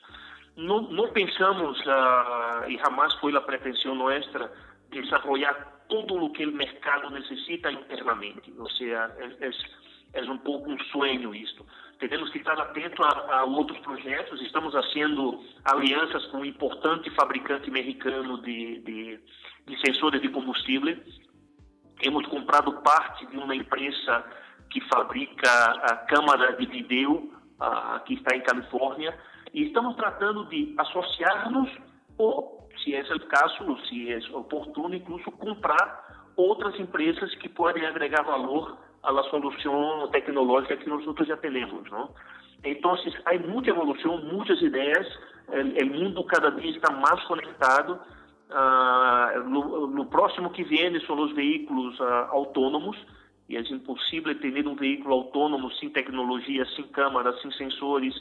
Não, 0.56 0.82
não 0.82 1.12
pensamos, 1.12 1.78
uh, 1.80 2.68
e 2.68 2.78
jamais 2.78 3.12
foi 3.14 3.36
a 3.36 3.40
pretensão 3.40 3.94
nossa, 3.94 4.50
desenvolver 4.90 5.54
tudo 5.88 6.16
o 6.16 6.30
que 6.30 6.46
o 6.46 6.52
mercado 6.52 7.10
necessita 7.10 7.70
internamente. 7.70 8.52
Ou 8.58 8.70
seja, 8.70 9.14
é, 9.18 9.46
é, 9.46 9.50
é 10.14 10.30
um 10.30 10.38
pouco 10.38 10.70
um 10.70 10.78
sonho 10.84 11.34
isto. 11.34 11.64
Temos 11.98 12.30
que 12.30 12.38
estar 12.38 12.58
atento 12.58 13.02
a, 13.02 13.40
a, 13.40 13.44
outros 13.44 13.78
projetos. 13.80 14.40
Estamos 14.42 14.72
fazendo 14.72 15.42
alianças 15.64 16.24
com 16.26 16.38
um 16.38 16.44
importante 16.44 17.10
fabricante 17.10 17.70
mexicano 17.70 18.40
de, 18.42 18.80
de, 18.80 19.20
de 19.66 19.80
sensores 19.86 20.20
de 20.20 20.28
combustível. 20.28 20.96
Hemos 22.02 22.26
comprado 22.26 22.72
parte 22.82 23.26
de 23.26 23.36
uma 23.36 23.54
empresa 23.54 24.24
que 24.70 24.80
fabrica 24.88 25.50
a 25.50 25.96
câmara 25.96 26.54
de 26.54 26.66
vídeo, 26.66 27.32
que 28.04 28.14
está 28.14 28.36
em 28.36 28.40
Califórnia, 28.40 29.16
e 29.54 29.64
estamos 29.64 29.96
tratando 29.96 30.44
de 30.46 30.74
associar-nos 30.78 31.70
ou, 32.18 32.68
se 32.82 32.94
é 32.94 33.02
o 33.02 33.20
caso, 33.26 33.78
se 33.88 34.12
é 34.12 34.18
oportuno, 34.32 34.94
incluso 34.94 35.30
comprar 35.32 36.04
outras 36.36 36.78
empresas 36.78 37.34
que 37.36 37.48
podem 37.48 37.86
agregar 37.86 38.22
valor 38.22 38.76
à 39.02 39.22
solução 39.24 40.08
tecnológica 40.10 40.76
que 40.76 40.88
nós 40.88 41.04
já 41.26 41.36
temos, 41.36 41.90
não? 41.90 42.10
Então, 42.64 42.94
há 43.24 43.38
muita 43.38 43.70
evolução, 43.70 44.18
muitas 44.18 44.60
ideias, 44.60 45.06
o 45.48 45.86
mundo 45.86 46.24
cada 46.24 46.50
dia 46.50 46.70
está 46.70 46.92
mais 46.92 47.22
conectado. 47.24 48.00
Uh, 48.48 49.40
no, 49.48 49.86
no, 49.88 50.06
próximo 50.06 50.50
que 50.50 50.62
vem 50.62 51.00
são 51.04 51.20
os 51.20 51.32
veículos 51.34 51.98
uh, 51.98 52.28
autônomos, 52.30 52.96
e 53.48 53.56
é 53.56 53.60
impossível 53.60 54.38
ter 54.40 54.66
um 54.66 54.74
veículo 54.74 55.14
autônomo 55.14 55.70
sem 55.74 55.88
tecnologia, 55.90 56.66
sem 56.74 56.84
câmera, 56.88 57.32
sem 57.40 57.50
sensores, 57.52 58.14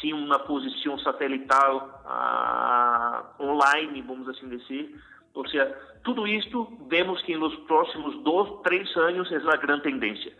sem 0.00 0.12
uma 0.12 0.40
posição 0.40 0.98
satelital 0.98 2.02
ah, 2.04 3.32
online, 3.38 4.02
vamos 4.02 4.28
assim 4.28 4.48
dizer. 4.48 4.92
Ou 5.34 5.46
seja, 5.46 5.66
tudo 6.02 6.26
isto 6.26 6.66
vemos 6.88 7.22
que 7.22 7.36
nos 7.36 7.54
próximos 7.66 8.22
dois, 8.24 8.60
três 8.62 8.94
anos 8.96 9.30
é 9.30 9.36
a 9.36 9.56
grande 9.56 9.84
tendência. 9.84 10.32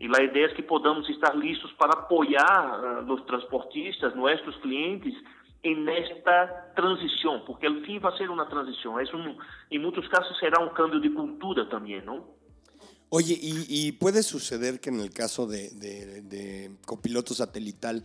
E 0.00 0.10
a 0.14 0.22
ideia 0.22 0.46
é 0.46 0.54
que 0.54 0.62
podamos 0.62 1.08
estar 1.08 1.34
listos 1.36 1.72
para 1.72 1.92
apoiar 1.92 3.04
uh, 3.04 3.12
os 3.12 3.22
transportistas, 3.22 4.14
nossos 4.14 4.56
clientes, 4.56 5.14
nesta 5.64 6.46
transição, 6.76 7.40
porque 7.40 7.66
o 7.66 7.82
fim 7.82 7.98
vai 7.98 8.16
ser 8.16 8.30
uma 8.30 8.46
transição. 8.46 8.94
Um, 8.94 9.36
em 9.70 9.78
muitos 9.78 10.06
casos 10.08 10.38
será 10.38 10.62
um 10.62 10.68
cambio 10.68 11.00
de 11.00 11.10
cultura 11.10 11.64
também, 11.64 12.00
não? 12.02 12.24
Oye, 13.08 13.38
y, 13.40 13.92
puede 13.92 14.22
suceder 14.24 14.80
que 14.80 14.90
en 14.90 14.98
el 15.00 15.12
caso 15.12 15.46
de, 15.46 16.70
copiloto 16.84 17.34
satelital, 17.34 18.02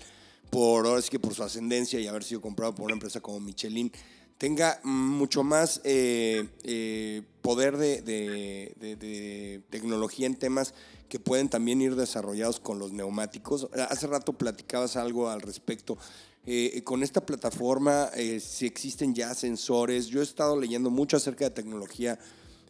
por 0.51 0.85
ahora 0.85 1.01
sí 1.01 1.09
que 1.09 1.19
por 1.19 1.33
su 1.33 1.43
ascendencia 1.43 1.99
y 1.99 2.07
haber 2.07 2.23
sido 2.23 2.39
comprado 2.39 2.75
por 2.75 2.85
una 2.85 2.93
empresa 2.93 3.19
como 3.19 3.39
Michelin, 3.39 3.91
tenga 4.37 4.79
mucho 4.83 5.43
más 5.43 5.81
eh, 5.83 6.47
eh, 6.63 7.23
poder 7.41 7.77
de, 7.77 9.63
tecnología 9.71 10.27
en 10.27 10.35
temas 10.35 10.75
que 11.09 11.19
pueden 11.19 11.49
también 11.49 11.81
ir 11.81 11.95
desarrollados 11.95 12.59
con 12.59 12.77
los 12.77 12.91
neumáticos. 12.91 13.69
Hace 13.89 14.05
rato 14.07 14.33
platicabas 14.33 14.97
algo 14.97 15.29
al 15.29 15.41
respecto. 15.41 15.97
Eh, 16.45 16.81
con 16.83 17.01
esta 17.01 17.25
plataforma, 17.25 18.09
si 18.39 18.67
existen 18.67 19.15
ya 19.15 19.33
sensores, 19.33 20.07
yo 20.07 20.21
he 20.21 20.23
estado 20.23 20.59
leyendo 20.59 20.91
mucho 20.91 21.17
acerca 21.17 21.45
de 21.45 21.51
tecnología 21.51 22.19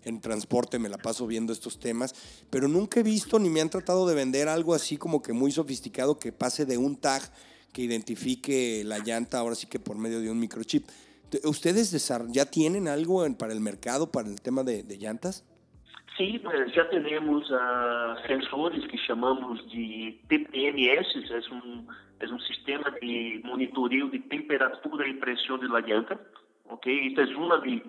en 0.03 0.21
transporte 0.21 0.79
me 0.79 0.89
la 0.89 0.97
paso 0.97 1.27
viendo 1.27 1.53
estos 1.53 1.79
temas, 1.79 2.13
pero 2.49 2.67
nunca 2.67 2.99
he 2.99 3.03
visto 3.03 3.39
ni 3.39 3.49
me 3.49 3.61
han 3.61 3.69
tratado 3.69 4.07
de 4.07 4.15
vender 4.15 4.47
algo 4.47 4.73
así 4.73 4.97
como 4.97 5.21
que 5.21 5.33
muy 5.33 5.51
sofisticado 5.51 6.17
que 6.17 6.31
pase 6.31 6.65
de 6.65 6.77
un 6.77 6.99
tag 6.99 7.21
que 7.73 7.83
identifique 7.83 8.83
la 8.85 8.99
llanta, 8.99 9.39
ahora 9.39 9.55
sí 9.55 9.67
que 9.67 9.79
por 9.79 9.97
medio 9.97 10.19
de 10.19 10.29
un 10.29 10.39
microchip. 10.39 10.85
¿Ustedes 11.45 11.91
ya 12.29 12.45
tienen 12.45 12.87
algo 12.87 13.25
para 13.37 13.53
el 13.53 13.61
mercado, 13.61 14.11
para 14.11 14.27
el 14.27 14.41
tema 14.41 14.63
de, 14.63 14.83
llantas? 14.99 15.45
Sí, 16.17 16.39
pues 16.43 16.73
ya 16.75 16.89
tenemos 16.89 17.49
uh, 17.49 18.27
sensores 18.27 18.85
que 18.87 18.97
llamamos 19.07 19.59
de 19.71 20.19
TPMS, 20.27 21.31
es 21.31 21.49
un, 21.49 21.87
es 22.19 22.29
un 22.29 22.39
sistema 22.41 22.93
de 23.01 23.41
monitoreo 23.45 24.09
de 24.09 24.19
temperatura 24.19 25.07
y 25.07 25.13
presión 25.13 25.61
de 25.61 25.69
la 25.69 25.79
llanta. 25.79 26.19
Okay? 26.69 27.07
Esta 27.07 27.23
es 27.23 27.35
una 27.35 27.57
de 27.59 27.81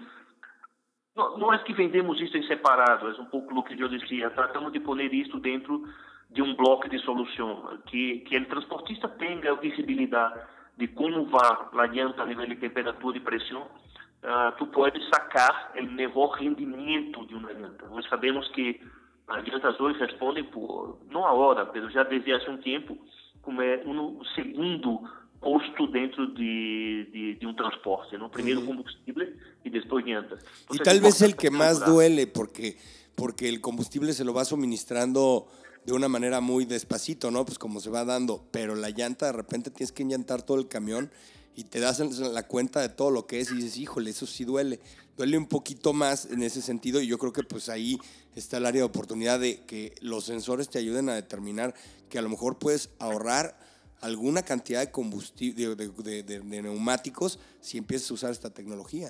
não 1.14 1.52
é 1.52 1.58
que 1.58 1.72
vendemos 1.72 2.20
isso 2.20 2.36
em 2.36 2.46
separado, 2.46 3.08
é 3.08 3.20
um 3.20 3.26
pouco 3.26 3.58
o 3.58 3.62
que 3.62 3.80
eu 3.80 3.88
dizia. 3.88 4.30
Tratamos 4.30 4.72
de 4.72 4.80
pôr 4.80 5.00
isso 5.00 5.38
dentro 5.40 5.86
de 6.30 6.40
um 6.40 6.54
bloco 6.54 6.88
de 6.88 6.98
solução, 7.00 7.78
que, 7.86 8.20
que 8.20 8.36
o 8.36 8.46
transportista 8.46 9.08
tenha 9.08 9.54
visibilidade 9.56 10.40
de 10.78 10.88
como 10.88 11.26
vai 11.26 11.50
a 11.72 11.86
llanta 11.86 12.22
a 12.22 12.26
nível 12.26 12.46
de 12.46 12.56
temperatura 12.56 13.18
e 13.18 13.20
pressão, 13.20 13.62
uh, 13.62 14.52
tu 14.56 14.66
pode 14.66 14.98
sacar 15.10 15.72
o 15.78 15.82
melhor 15.82 16.30
rendimento 16.38 17.26
de 17.26 17.34
uma 17.34 17.52
llanta. 17.52 17.86
Nós 17.88 18.08
sabemos 18.08 18.48
que 18.52 18.80
as 19.28 19.44
llantas 19.44 19.78
hoje 19.78 19.98
respondem 19.98 20.44
por, 20.44 20.98
não 21.10 21.26
a 21.26 21.32
hora, 21.32 21.70
mas 21.72 21.92
já 21.92 22.02
desde 22.02 22.32
há 22.32 22.50
um 22.50 22.56
tempo, 22.56 22.98
como 23.42 23.60
é 23.60 23.82
um 23.84 24.24
segundo 24.34 25.02
posto 25.42 25.86
dentro 25.88 26.26
de, 26.28 27.08
de, 27.12 27.36
de 27.38 27.46
un 27.46 27.56
transporte, 27.56 28.16
¿no? 28.16 28.30
Primero 28.30 28.60
uh 28.60 28.62
-huh. 28.62 28.66
combustible 28.66 29.36
y 29.64 29.70
después 29.70 30.04
llantas. 30.06 30.38
Entonces, 30.42 30.80
y 30.80 30.84
tal 30.84 31.00
vez 31.00 31.20
el 31.20 31.36
que 31.36 31.50
más 31.50 31.84
duele 31.84 32.26
porque, 32.26 32.76
porque 33.14 33.48
el 33.48 33.60
combustible 33.60 34.12
se 34.12 34.24
lo 34.24 34.32
va 34.32 34.44
suministrando 34.44 35.48
de 35.84 35.92
una 35.92 36.08
manera 36.08 36.40
muy 36.40 36.64
despacito, 36.64 37.30
¿no? 37.30 37.44
Pues 37.44 37.58
como 37.58 37.80
se 37.80 37.90
va 37.90 38.04
dando, 38.04 38.44
pero 38.52 38.76
la 38.76 38.90
llanta 38.90 39.26
de 39.26 39.32
repente 39.32 39.70
tienes 39.70 39.92
que 39.92 40.04
llantar 40.04 40.42
todo 40.42 40.58
el 40.58 40.68
camión 40.68 41.10
y 41.54 41.64
te 41.64 41.80
das 41.80 41.98
la 41.98 42.46
cuenta 42.46 42.80
de 42.80 42.88
todo 42.88 43.10
lo 43.10 43.26
que 43.26 43.40
es 43.40 43.50
y 43.50 43.56
dices, 43.56 43.76
híjole, 43.76 44.10
eso 44.10 44.26
sí 44.26 44.44
duele. 44.44 44.80
Duele 45.16 45.36
un 45.36 45.46
poquito 45.46 45.92
más 45.92 46.26
en 46.26 46.42
ese 46.42 46.62
sentido 46.62 47.00
y 47.02 47.06
yo 47.06 47.18
creo 47.18 47.32
que 47.32 47.42
pues 47.42 47.68
ahí 47.68 47.98
está 48.34 48.56
el 48.56 48.66
área 48.66 48.80
de 48.80 48.86
oportunidad 48.86 49.38
de 49.38 49.60
que 49.66 49.94
los 50.00 50.24
sensores 50.24 50.70
te 50.70 50.78
ayuden 50.78 51.08
a 51.08 51.14
determinar 51.14 51.74
que 52.08 52.18
a 52.18 52.22
lo 52.22 52.30
mejor 52.30 52.58
puedes 52.58 52.90
ahorrar 52.98 53.58
alguna 54.02 54.42
cantidad 54.42 54.80
de 54.80 54.90
combustible, 54.90 55.76
de, 55.76 55.88
de, 55.88 56.22
de, 56.22 56.62
neumáticos 56.62 57.38
si 57.60 57.78
empiezas 57.78 58.10
a 58.10 58.14
usar 58.14 58.30
esta 58.30 58.52
tecnología. 58.52 59.08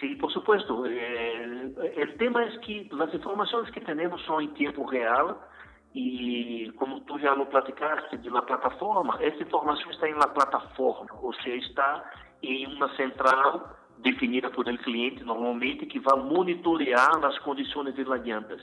Sí, 0.00 0.16
por 0.16 0.32
supuesto. 0.32 0.84
Eh, 0.86 1.74
el 1.96 2.16
tema 2.16 2.44
es 2.46 2.58
que 2.60 2.88
las 2.92 3.12
informaciones 3.14 3.70
que 3.72 3.80
tenemos 3.80 4.20
son 4.22 4.42
en 4.42 4.54
tiempo 4.54 4.90
real 4.90 5.36
y 5.94 6.70
como 6.70 7.02
tú 7.02 7.18
ya 7.18 7.34
lo 7.34 7.48
platicaste 7.48 8.16
de 8.18 8.30
la 8.30 8.44
plataforma, 8.44 9.18
esta 9.20 9.42
información 9.42 9.90
está 9.90 10.08
en 10.08 10.18
la 10.18 10.32
plataforma, 10.32 11.12
o 11.20 11.32
sea, 11.34 11.54
está 11.54 12.04
en 12.40 12.76
una 12.76 12.96
central 12.96 13.62
definida 13.98 14.50
por 14.50 14.68
el 14.68 14.78
cliente 14.80 15.22
normalmente 15.22 15.86
que 15.86 16.00
vai 16.00 16.18
monitorear 16.18 17.24
as 17.24 17.38
condições 17.40 17.94
de 17.94 18.04
las 18.04 18.24
llantas. 18.24 18.60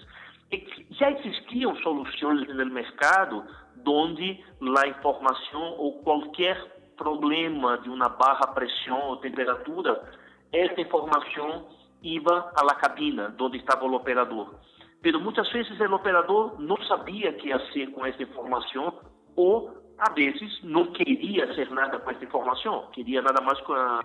Já 0.91 1.11
existiam 1.11 1.75
soluções 1.77 2.47
no 2.47 2.65
mercado 2.65 3.45
onde 3.85 4.43
a 4.77 4.87
informação 4.87 5.75
ou 5.77 6.01
qualquer 6.03 6.57
problema 6.97 7.77
de 7.77 7.89
uma 7.89 8.09
barra 8.09 8.47
pressão 8.47 9.09
ou 9.09 9.17
temperatura, 9.17 10.03
essa 10.51 10.81
informação 10.81 11.67
ia 12.01 12.21
à 12.55 12.75
cabina, 12.75 13.35
onde 13.39 13.57
estava 13.57 13.85
o 13.85 13.93
operador. 13.93 14.55
Mas 15.03 15.13
muitas 15.21 15.49
vezes 15.51 15.79
o 15.79 15.93
operador 15.93 16.59
não 16.59 16.77
sabia 16.83 17.33
que 17.33 17.47
ia 17.47 17.59
ser 17.71 17.91
com 17.91 18.05
essa 18.05 18.21
informação 18.21 18.93
ou, 19.35 19.73
a 19.97 20.11
vezes, 20.11 20.61
não 20.63 20.91
queria 20.91 21.53
ser 21.55 21.69
nada 21.71 21.99
com 21.99 22.11
essa 22.11 22.23
informação, 22.23 22.87
queria 22.91 23.21
nada 23.21 23.41
mais 23.41 23.59
com 23.61 23.73
a, 23.73 24.01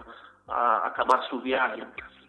a 0.48 0.86
acabar 0.86 1.22
sua 1.24 1.40
viagem. 1.40 1.84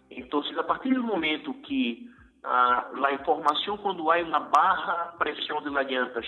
Então, 0.09 0.41
a 0.57 0.63
partir 0.63 0.93
do 0.93 1.03
momento 1.03 1.53
que 1.53 2.09
a, 2.45 3.07
a 3.07 3.13
informação 3.13 3.77
quando 3.77 4.09
há 4.11 4.17
uma 4.17 4.39
barra 4.39 5.13
pressão 5.17 5.61
de 5.61 5.69
la 5.69 5.83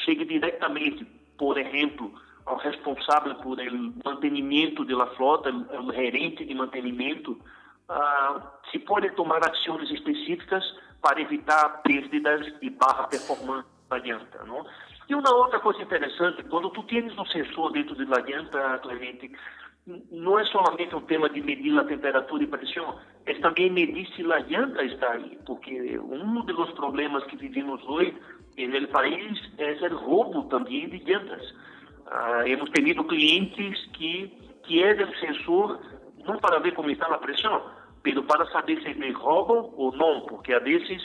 chega 0.06 0.26
diretamente, 0.26 1.06
por 1.38 1.58
exemplo, 1.58 2.14
ao 2.46 2.58
responsável 2.58 3.36
por 3.36 3.60
el 3.60 3.94
mantenimento 4.04 4.84
da 4.86 5.08
frota, 5.16 5.50
o 5.52 5.94
gerente 5.94 6.46
de 6.46 6.56
mantenimento, 6.56 7.38
se 8.72 8.80
pode 8.80 9.10
tomar 9.12 9.40
ações 9.48 9.90
específicas 9.92 10.64
para 11.02 11.22
evitar 11.22 11.82
perdas 11.84 12.60
de 12.60 12.70
barra 12.72 13.08
performance 13.08 13.68
da 13.90 13.98
llanta, 13.98 14.44
não? 14.46 14.66
E 15.10 15.16
uma 15.16 15.34
outra 15.36 15.60
coisa 15.60 15.82
interessante, 15.82 16.44
quando 16.44 16.70
tu 16.72 16.84
tens 16.84 17.18
um 17.18 17.26
sensor 17.28 17.72
dentro 17.72 17.96
da 17.96 18.20
llanta, 18.20 18.80
Clemente, 18.80 19.32
não 20.12 20.38
é 20.38 20.46
somente 20.46 20.94
um 20.96 21.01
tema 21.01 21.29
de 21.29 21.41
medir 21.41 21.77
a 21.79 21.86
temperatura 21.86 22.44
e 22.44 22.48
pressão, 22.48 23.00
é 23.25 23.34
também 23.36 23.72
medir 23.72 24.08
se 24.15 24.22
a 24.32 24.39
llanta 24.39 24.84
está 24.84 25.13
aí, 25.13 25.38
porque 25.46 25.98
um 26.00 26.41
dos 26.41 26.72
problemas 26.72 27.24
que 27.25 27.38
vivemos 27.38 27.82
hoje 27.88 28.13
no 28.58 28.88
país 28.89 29.51
é 29.58 29.72
o 29.88 29.96
roubo 29.96 30.44
também 30.50 30.89
de 30.89 30.98
llantas. 30.98 31.53
Ah, 32.08 32.44
hemos 32.48 32.70
tenido 32.72 33.03
clientes 33.06 33.86
que 33.94 34.32
querem 34.63 35.06
o 35.06 35.20
sensor 35.20 35.79
não 36.25 36.38
para 36.39 36.60
ver 36.60 36.74
como 36.74 36.89
está 36.89 37.08
a 37.08 37.17
pressão, 37.17 37.63
mas 38.06 38.25
para 38.25 38.46
saber 38.51 38.82
se 38.82 38.94
me 38.96 39.12
roubam 39.12 39.74
ou 39.77 39.96
não, 39.96 40.22
porque 40.22 40.53
a 40.53 40.60
vezes 40.60 41.01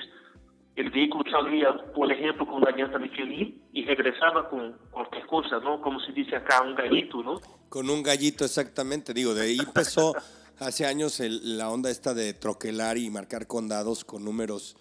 o 0.75 0.91
veículo 0.91 1.25
saía, 1.31 1.73
por 1.93 2.11
exemplo, 2.11 2.47
com 2.47 2.57
a 2.67 2.71
llanta 2.71 2.99
Michelin 2.99 3.61
e 3.75 3.83
regressava 3.83 4.45
com 4.45 4.73
qualquer 4.91 5.27
coisa, 5.27 5.61
não? 5.61 5.79
Como 5.79 6.01
se 6.01 6.13
diz 6.13 6.33
acá, 6.33 6.63
um 6.63 6.75
gallito, 6.75 7.23
não? 7.23 7.41
Com 7.69 7.81
um 7.81 8.03
gallito, 8.03 8.45
exatamente. 8.45 9.13
Digo, 9.13 9.35
de 9.35 9.43
aí 9.43 9.59
empezó 9.59 10.15
hace 10.59 10.87
años 10.87 11.21
el, 11.21 11.59
la 11.59 11.69
onda 11.71 11.91
esta 11.91 12.15
de 12.15 12.33
troquelar 12.33 12.97
y 12.97 13.11
marcar 13.11 13.47
condados 13.47 14.05
con 14.05 14.25
números 14.25 14.77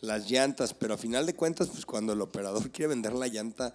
las 0.00 0.30
llantas, 0.30 0.74
pero 0.74 0.94
a 0.94 0.98
final 0.98 1.26
de 1.26 1.34
cuentas, 1.34 1.68
pues 1.68 1.86
cuando 1.86 2.12
el 2.12 2.20
operador 2.20 2.70
quiere 2.72 2.88
vender 2.88 3.12
la 3.12 3.28
llanta, 3.28 3.72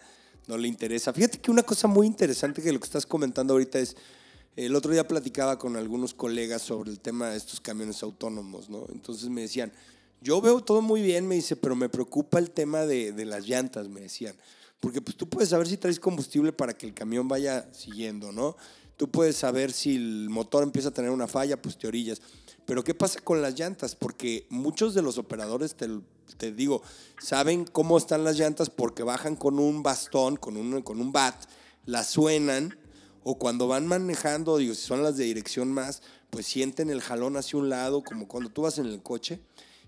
no 0.48 0.58
le 0.58 0.68
interesa. 0.68 1.14
Fíjate 1.14 1.40
que 1.40 1.52
una 1.52 1.64
cosa 1.64 1.88
muy 1.88 2.06
interesante 2.06 2.62
que 2.62 2.74
lo 2.74 2.80
que 2.80 2.86
estás 2.86 3.06
comentando 3.06 3.54
ahorita 3.54 3.80
es, 3.80 3.96
el 4.58 4.76
otro 4.76 4.92
día 4.92 5.08
platicaba 5.08 5.58
con 5.58 5.78
algunos 5.78 6.14
colegas 6.14 6.62
sobre 6.62 6.92
el 6.92 7.00
tema 7.00 7.30
de 7.30 7.38
estos 7.38 7.62
camiones 7.62 8.04
autónomos, 8.04 8.70
¿no? 8.70 8.86
Entonces 8.92 9.30
me 9.30 9.42
decían, 9.42 9.72
yo 10.22 10.40
veo 10.40 10.62
todo 10.62 10.82
muy 10.82 11.02
bien, 11.02 11.28
me 11.28 11.36
dice, 11.36 11.56
pero 11.56 11.76
me 11.76 11.90
preocupa 11.90 12.40
el 12.40 12.52
tema 12.52 12.86
de, 12.86 13.12
de 13.12 13.26
las 13.26 13.48
llantas, 13.48 13.90
me 13.90 14.02
decían. 14.02 14.36
Porque 14.80 15.02
pues 15.02 15.18
tú 15.18 15.28
puedes 15.28 15.50
saber 15.50 15.68
si 15.68 15.78
traes 15.78 16.00
combustible 16.00 16.54
para 16.54 16.74
que 16.74 16.86
el 16.86 16.94
camión 16.94 17.28
vaya 17.28 17.68
siguiendo, 17.74 18.32
¿no? 18.32 18.56
Tú 18.98 19.10
puedes 19.10 19.36
saber 19.36 19.72
si 19.72 19.96
el 19.96 20.30
motor 20.30 20.64
empieza 20.64 20.90
a 20.90 20.94
tener 20.94 21.12
una 21.12 21.28
falla, 21.28 21.62
pues 21.62 21.78
te 21.78 21.88
orillas. 21.88 22.22
Pero 22.66 22.84
¿qué 22.84 22.94
pasa 22.94 23.20
con 23.20 23.42
las 23.42 23.58
llantas? 23.60 23.96
Porque 23.96 24.46
muchos 24.50 24.94
de 24.94 25.02
los 25.02 25.18
operadores, 25.18 25.76
te, 25.76 25.88
te 26.38 26.52
digo, 26.52 26.84
saben 27.20 27.66
cómo 27.66 27.98
están 27.98 28.24
las 28.24 28.38
llantas 28.38 28.70
porque 28.70 29.04
bajan 29.04 29.36
con 29.36 29.60
un 29.60 29.84
bastón, 29.84 30.38
con 30.38 30.56
un, 30.58 30.82
con 30.82 31.02
un 31.02 31.12
bat, 31.12 31.36
las 31.86 32.08
suenan, 32.08 32.78
o 33.24 33.38
cuando 33.38 33.68
van 33.68 33.88
manejando, 33.88 34.58
digo, 34.58 34.74
si 34.74 34.82
son 34.82 35.04
las 35.04 35.18
de 35.18 35.26
dirección 35.26 35.72
más, 35.72 36.02
pues 36.30 36.46
sienten 36.46 36.90
el 36.90 37.02
jalón 37.02 37.38
hacia 37.38 37.60
un 37.60 37.70
lado, 37.70 38.04
como 38.04 38.28
cuando 38.28 38.50
tú 38.50 38.64
vas 38.64 38.78
en 38.78 38.86
el 38.86 39.02
coche, 39.02 39.40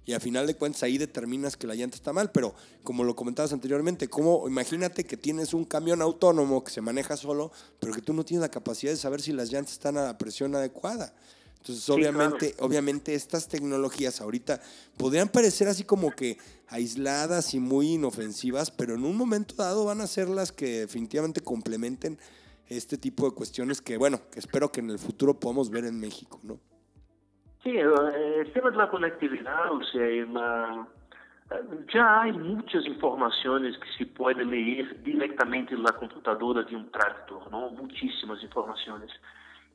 y 0.05 0.13
a 0.13 0.19
final 0.19 0.48
de 0.48 0.55
cuentas 0.55 0.83
ahí 0.83 0.98
determinas 0.98 1.55
que 1.55 1.67
la 1.67 1.75
llanta 1.75 1.95
está 1.95 2.12
mal, 2.13 2.31
pero 2.31 2.53
como 2.83 3.03
lo 3.03 3.15
comentabas 3.15 3.53
anteriormente, 3.53 4.10
como 4.10 4.48
imagínate 4.48 5.05
que 5.05 5.17
tienes 5.17 5.53
un 5.53 5.65
camión 5.65 6.01
autónomo 6.01 6.63
que 6.63 6.72
se 6.72 6.81
maneja 6.81 7.15
solo, 7.15 7.51
pero 7.79 7.93
que 7.93 8.01
tú 8.01 8.13
no 8.13 8.25
tienes 8.25 8.41
la 8.41 8.50
capacidad 8.50 8.91
de 8.91 8.98
saber 8.98 9.22
si 9.22 9.31
las 9.31 9.51
llantas 9.51 9.74
están 9.74 9.98
a 9.98 10.03
la 10.03 10.17
presión 10.17 10.55
adecuada. 10.55 11.13
Entonces, 11.57 11.89
obviamente, 11.89 12.48
sí, 12.48 12.51
claro. 12.51 12.67
obviamente 12.67 13.15
estas 13.15 13.48
tecnologías 13.48 14.19
ahorita 14.19 14.62
podrían 14.98 15.29
parecer 15.29 15.69
así 15.69 15.86
como 15.86 16.12
que 16.12 16.38
aisladas 16.67 17.53
y 17.53 17.60
muy 17.60 17.93
inofensivas, 17.93 18.69
pero 18.69 18.95
en 18.95 19.05
un 19.05 19.15
momento 19.15 19.55
dado 19.55 19.86
van 19.86 20.01
a 20.01 20.07
ser 20.07 20.27
las 20.27 20.51
que 20.51 20.81
definitivamente 20.81 21.39
complementen 21.39 22.19
este 22.67 22.98
tipo 22.98 23.29
de 23.29 23.36
cuestiones 23.36 23.81
que, 23.81 23.95
bueno, 23.95 24.19
que 24.29 24.39
espero 24.39 24.74
que 24.74 24.81
en 24.81 24.89
el 24.89 25.00
futuro 25.00 25.39
podamos 25.39 25.69
ver 25.69 25.86
en 25.86 25.98
México, 25.98 26.41
¿no? 26.43 26.60
Sí, 27.63 27.77
el 27.77 28.51
tema 28.51 28.72
de 28.72 28.77
la 28.77 28.89
conectividad, 28.89 29.72
o 29.72 29.82
sea, 29.86 30.25
una, 30.25 30.86
já 31.88 32.22
há 32.22 32.34
muitas 32.34 32.86
informações 32.86 33.77
que 33.77 33.88
se 33.98 34.05
pode 34.05 34.43
ler 34.43 35.01
diretamente 35.01 35.74
na 35.75 35.93
computadora 35.93 36.65
de 36.65 36.75
um 36.75 36.84
tractor, 36.86 37.50
não? 37.50 37.70
muitíssimas 37.72 38.43
informações. 38.43 39.12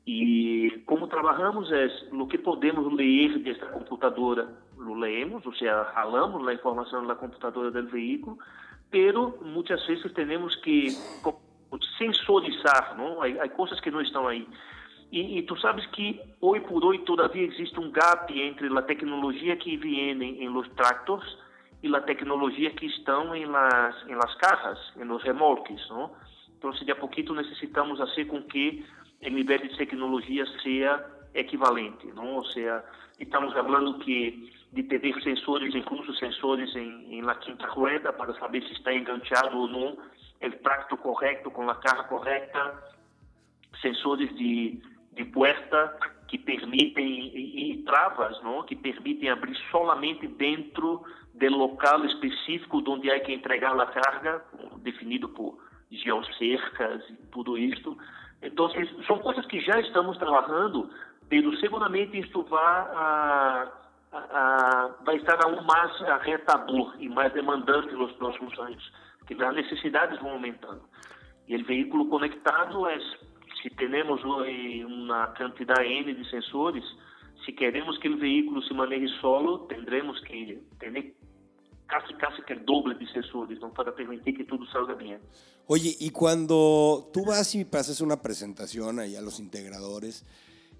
E 0.05 0.83
como 0.85 1.07
trabalhamos 1.07 1.71
é 1.71 1.87
o 2.11 2.27
que 2.27 2.37
podemos 2.37 2.93
ler 2.93 3.39
desta 3.39 3.65
computadora, 3.67 4.47
leemos, 4.77 5.45
ou 5.45 5.53
seja, 5.53 5.81
ralamos 5.93 6.47
a 6.47 6.53
informação 6.53 7.01
na 7.03 7.15
computadora 7.15 7.71
do 7.71 7.87
veículo, 7.87 8.37
pero 8.91 9.37
muitas 9.41 9.85
vezes 9.87 10.11
temos 10.13 10.55
que 10.57 10.89
sensorizar, 11.97 12.95
não? 12.97 13.21
Há 13.21 13.49
coisas 13.49 13.79
que 13.79 13.91
não 13.91 14.01
estão 14.01 14.27
aí. 14.27 14.47
E, 15.11 15.39
e, 15.39 15.41
tu 15.43 15.57
sabes 15.59 15.85
que 15.87 16.21
hoje 16.39 16.63
por 16.65 16.85
hoje 16.85 16.99
todavia 16.99 17.45
existe 17.45 17.79
um 17.79 17.91
gap 17.91 18.31
entre 18.39 18.67
a 18.77 18.81
tecnologia 18.81 19.55
que 19.55 19.75
vem 19.75 20.21
em, 20.21 20.47
los 20.49 20.69
tractors 20.75 21.37
e 21.81 21.95
a 21.95 22.01
tecnologia 22.01 22.69
que 22.71 22.85
estão 22.85 23.33
em 23.35 23.45
las 23.45 23.95
em 24.07 24.13
las 24.13 24.35
carras, 24.35 24.77
em 24.97 25.05
los 25.05 25.23
remolques, 25.23 25.87
não? 25.89 26.11
Então, 26.57 26.71
de 26.71 26.91
a 26.91 26.95
pouquinho 26.95 27.33
necessitamos 27.33 27.97
fazer 27.97 28.25
com 28.25 28.43
que 28.43 28.85
o 29.25 29.29
nível 29.29 29.57
de 29.57 29.77
tecnologia 29.77 30.45
seja 30.61 31.03
equivalente, 31.33 32.05
não? 32.13 32.35
Ou 32.35 32.45
seja, 32.45 32.83
estamos 33.19 33.53
falando 33.53 33.97
que 33.99 34.51
de 34.71 34.83
ter 34.83 34.99
sensores, 35.23 35.73
incluso 35.73 36.13
sensores 36.15 36.75
em, 36.75 37.15
em 37.15 37.21
la 37.21 37.33
quinta 37.35 37.65
rueda 37.67 38.13
para 38.13 38.33
saber 38.35 38.61
se 38.63 38.73
está 38.73 38.93
enganchado 38.93 39.57
ou 39.57 39.67
não 39.67 39.97
o 40.41 40.51
tracto 40.63 40.95
correto 40.97 41.49
com 41.49 41.69
a 41.69 41.75
carga 41.75 42.03
correta, 42.03 42.83
sensores 43.81 44.33
de, 44.35 44.79
de 45.19 45.25
puerta 45.25 45.97
que 46.29 46.37
permitem 46.37 47.05
e, 47.35 47.73
e 47.73 47.83
travas, 47.83 48.41
não? 48.41 48.63
Que 48.63 48.75
permitem 48.75 49.29
abrir 49.29 49.57
solamente 49.69 50.25
dentro 50.27 51.03
do 51.33 51.49
local 51.49 52.05
específico 52.05 52.81
onde 52.87 53.11
há 53.11 53.19
que 53.19 53.33
entregar 53.33 53.77
a 53.77 53.85
carga, 53.87 54.41
definido 54.77 55.27
por 55.29 55.57
geocercas 55.91 57.03
e 57.09 57.13
tudo 57.31 57.57
isso. 57.57 57.97
Então, 58.41 58.69
são 59.05 59.19
coisas 59.19 59.45
que 59.47 59.59
já 59.59 59.77
estamos 59.81 60.17
trabalhando, 60.17 60.89
mas 61.29 61.59
seguramente 61.59 62.17
isso 62.17 62.41
vai, 62.43 62.63
a, 62.63 63.71
a, 64.13 64.95
vai 65.03 65.17
estar 65.17 65.37
mais 65.65 65.99
retador 66.21 66.95
e 66.99 67.09
mais 67.09 67.33
demandante 67.33 67.93
nos 67.93 68.13
próximos 68.13 68.57
anos, 68.59 68.91
porque 69.19 69.33
as 69.43 69.55
necessidades 69.55 70.17
vão 70.19 70.31
aumentando. 70.31 70.81
E 71.47 71.55
o 71.55 71.65
veículo 71.65 72.07
conectado 72.07 72.87
é, 72.87 72.97
se 73.61 73.69
temos 73.69 74.23
hoje 74.23 74.85
uma 74.85 75.27
quantidade 75.35 75.87
N 75.87 76.13
de 76.13 76.29
sensores, 76.29 76.83
se 77.45 77.53
queremos 77.53 77.97
que 77.99 78.09
o 78.09 78.17
veículo 78.17 78.61
se 78.61 78.73
maneje 78.73 79.07
solo, 79.21 79.61
tendremos 79.67 80.19
que 80.21 80.61
ter 80.79 81.15
casi, 81.87 82.13
casi 82.15 82.41
que 82.43 82.53
el 82.53 82.65
doble 82.65 82.95
de 82.95 83.07
sensores, 83.11 83.59
¿no? 83.59 83.73
Para 83.73 83.93
permitir 83.93 84.37
que 84.37 84.43
todo 84.43 84.65
salga 84.67 84.93
bien. 84.93 85.19
Oye, 85.67 85.95
y 85.99 86.09
cuando 86.11 87.09
tú 87.13 87.25
vas 87.25 87.55
y 87.55 87.65
pasas 87.65 88.01
una 88.01 88.21
presentación 88.21 88.99
ahí 88.99 89.15
a 89.15 89.21
los 89.21 89.39
integradores, 89.39 90.25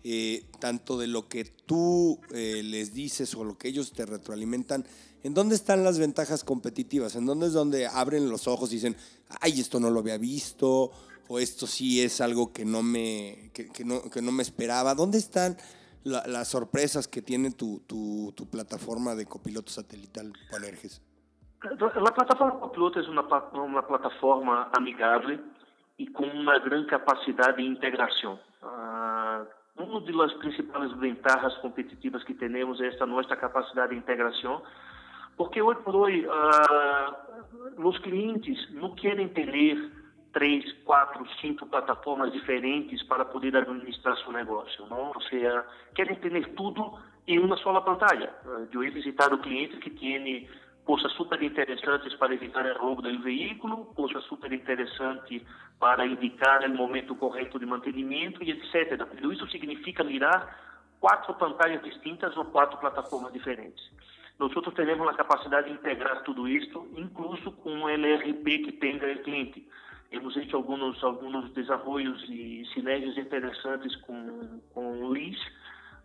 eh, 0.03 0.45
tanto 0.59 0.97
de 0.97 1.07
lo 1.07 1.27
que 1.27 1.43
tú 1.43 2.19
eh, 2.33 2.61
les 2.63 2.93
dices 2.93 3.35
o 3.35 3.43
lo 3.43 3.57
que 3.57 3.67
ellos 3.67 3.91
te 3.91 4.05
retroalimentan, 4.05 4.85
¿en 5.23 5.33
dónde 5.33 5.55
están 5.55 5.83
las 5.83 5.99
ventajas 5.99 6.43
competitivas? 6.43 7.15
¿En 7.15 7.25
dónde 7.25 7.47
es 7.47 7.53
donde 7.53 7.87
abren 7.87 8.29
los 8.29 8.47
ojos 8.47 8.71
y 8.71 8.75
dicen, 8.75 8.95
ay, 9.41 9.59
esto 9.59 9.79
no 9.79 9.89
lo 9.89 9.99
había 9.99 10.17
visto, 10.17 10.91
o 11.29 11.37
esto 11.37 11.67
sí 11.67 12.03
es 12.03 12.21
algo 12.21 12.51
que 12.51 12.65
no 12.65 12.81
me, 12.81 13.51
que, 13.53 13.71
que 13.71 13.85
no, 13.85 14.01
que 14.11 14.21
no 14.21 14.31
me 14.31 14.41
esperaba? 14.41 14.95
¿Dónde 14.95 15.19
están 15.19 15.55
la, 16.03 16.23
las 16.25 16.47
sorpresas 16.47 17.07
que 17.07 17.21
tiene 17.21 17.51
tu, 17.51 17.81
tu, 17.87 18.33
tu, 18.35 18.49
plataforma 18.49 19.13
de 19.13 19.27
copiloto 19.27 19.71
satelital 19.71 20.33
Panerges? 20.49 21.01
La 21.61 22.13
plataforma 22.15 22.59
Copiloto 22.59 22.99
es 22.99 23.07
una, 23.07 23.21
una 23.53 23.85
plataforma 23.85 24.71
amigable 24.73 25.39
y 25.97 26.11
con 26.11 26.29
una 26.35 26.57
gran 26.59 26.85
capacidad 26.85 27.55
de 27.55 27.63
integración. 27.63 28.39
Uh, 28.63 29.45
uma 29.81 30.01
das 30.01 30.33
principais 30.33 30.91
ventajas 30.97 31.55
competitivas 31.59 32.23
que 32.23 32.33
temos 32.33 32.81
é 32.81 32.87
esta 32.87 33.05
nossa 33.05 33.35
capacidade 33.35 33.93
de 33.93 33.99
integração, 33.99 34.61
porque 35.37 35.61
hoje 35.61 35.79
por 35.81 35.95
hoje 35.95 36.25
uh, 36.25 37.87
os 37.87 37.97
clientes 37.99 38.57
não 38.71 38.95
querem 38.95 39.29
ter 39.29 39.49
três, 40.33 40.71
quatro, 40.83 41.25
cinco 41.41 41.65
plataformas 41.65 42.31
diferentes 42.31 43.01
para 43.03 43.25
poder 43.25 43.55
administrar 43.55 44.17
seu 44.17 44.31
negócio. 44.31 44.85
Não? 44.87 45.07
Ou 45.07 45.21
seja, 45.23 45.65
querem 45.95 46.15
ter 46.15 46.47
tudo 46.55 46.97
em 47.27 47.39
uma 47.39 47.57
só 47.57 47.79
pantalla. 47.81 48.33
Eu 48.71 48.83
ia 48.83 48.91
visitar 48.91 49.33
o 49.33 49.39
cliente 49.39 49.77
que 49.77 49.89
tem 49.89 50.47
coisas 50.85 51.11
super 51.13 51.41
interessantes 51.43 52.15
para 52.15 52.33
evitar 52.33 52.65
o 52.65 52.79
roubo 52.79 53.01
do 53.01 53.21
veículo, 53.21 53.85
coisas 53.93 54.23
super 54.23 54.51
interessantes 54.51 55.43
para 55.79 56.05
indicar 56.05 56.63
o 56.65 56.75
momento 56.75 57.15
correto 57.15 57.59
de 57.59 57.65
mantenimento 57.65 58.43
e 58.43 58.51
etc. 58.51 58.97
Tudo 59.05 59.31
isso 59.31 59.47
significa 59.49 60.03
mirar 60.03 60.69
quatro 60.99 61.33
pantalhas 61.35 61.83
distintas 61.83 62.35
ou 62.35 62.45
quatro 62.45 62.77
plataformas 62.79 63.31
diferentes. 63.31 63.83
Nós 64.39 64.51
temos 64.53 65.07
a 65.09 65.13
capacidade 65.13 65.67
de 65.67 65.73
integrar 65.73 66.23
tudo 66.23 66.47
isso, 66.47 66.87
incluso 66.95 67.51
com 67.51 67.83
o 67.83 67.89
LRP 67.89 68.59
que 68.59 68.71
tem 68.71 68.95
o 68.95 69.23
cliente. 69.23 69.67
Hemos 70.11 70.35
hecho 70.37 70.57
algunos, 70.57 71.03
algunos 71.03 71.53
desarrollos 71.53 72.23
y 72.29 72.65
sinergias 72.73 73.17
interesantes 73.17 73.95
con, 73.97 74.61
con 74.73 75.13
LIS. 75.13 75.37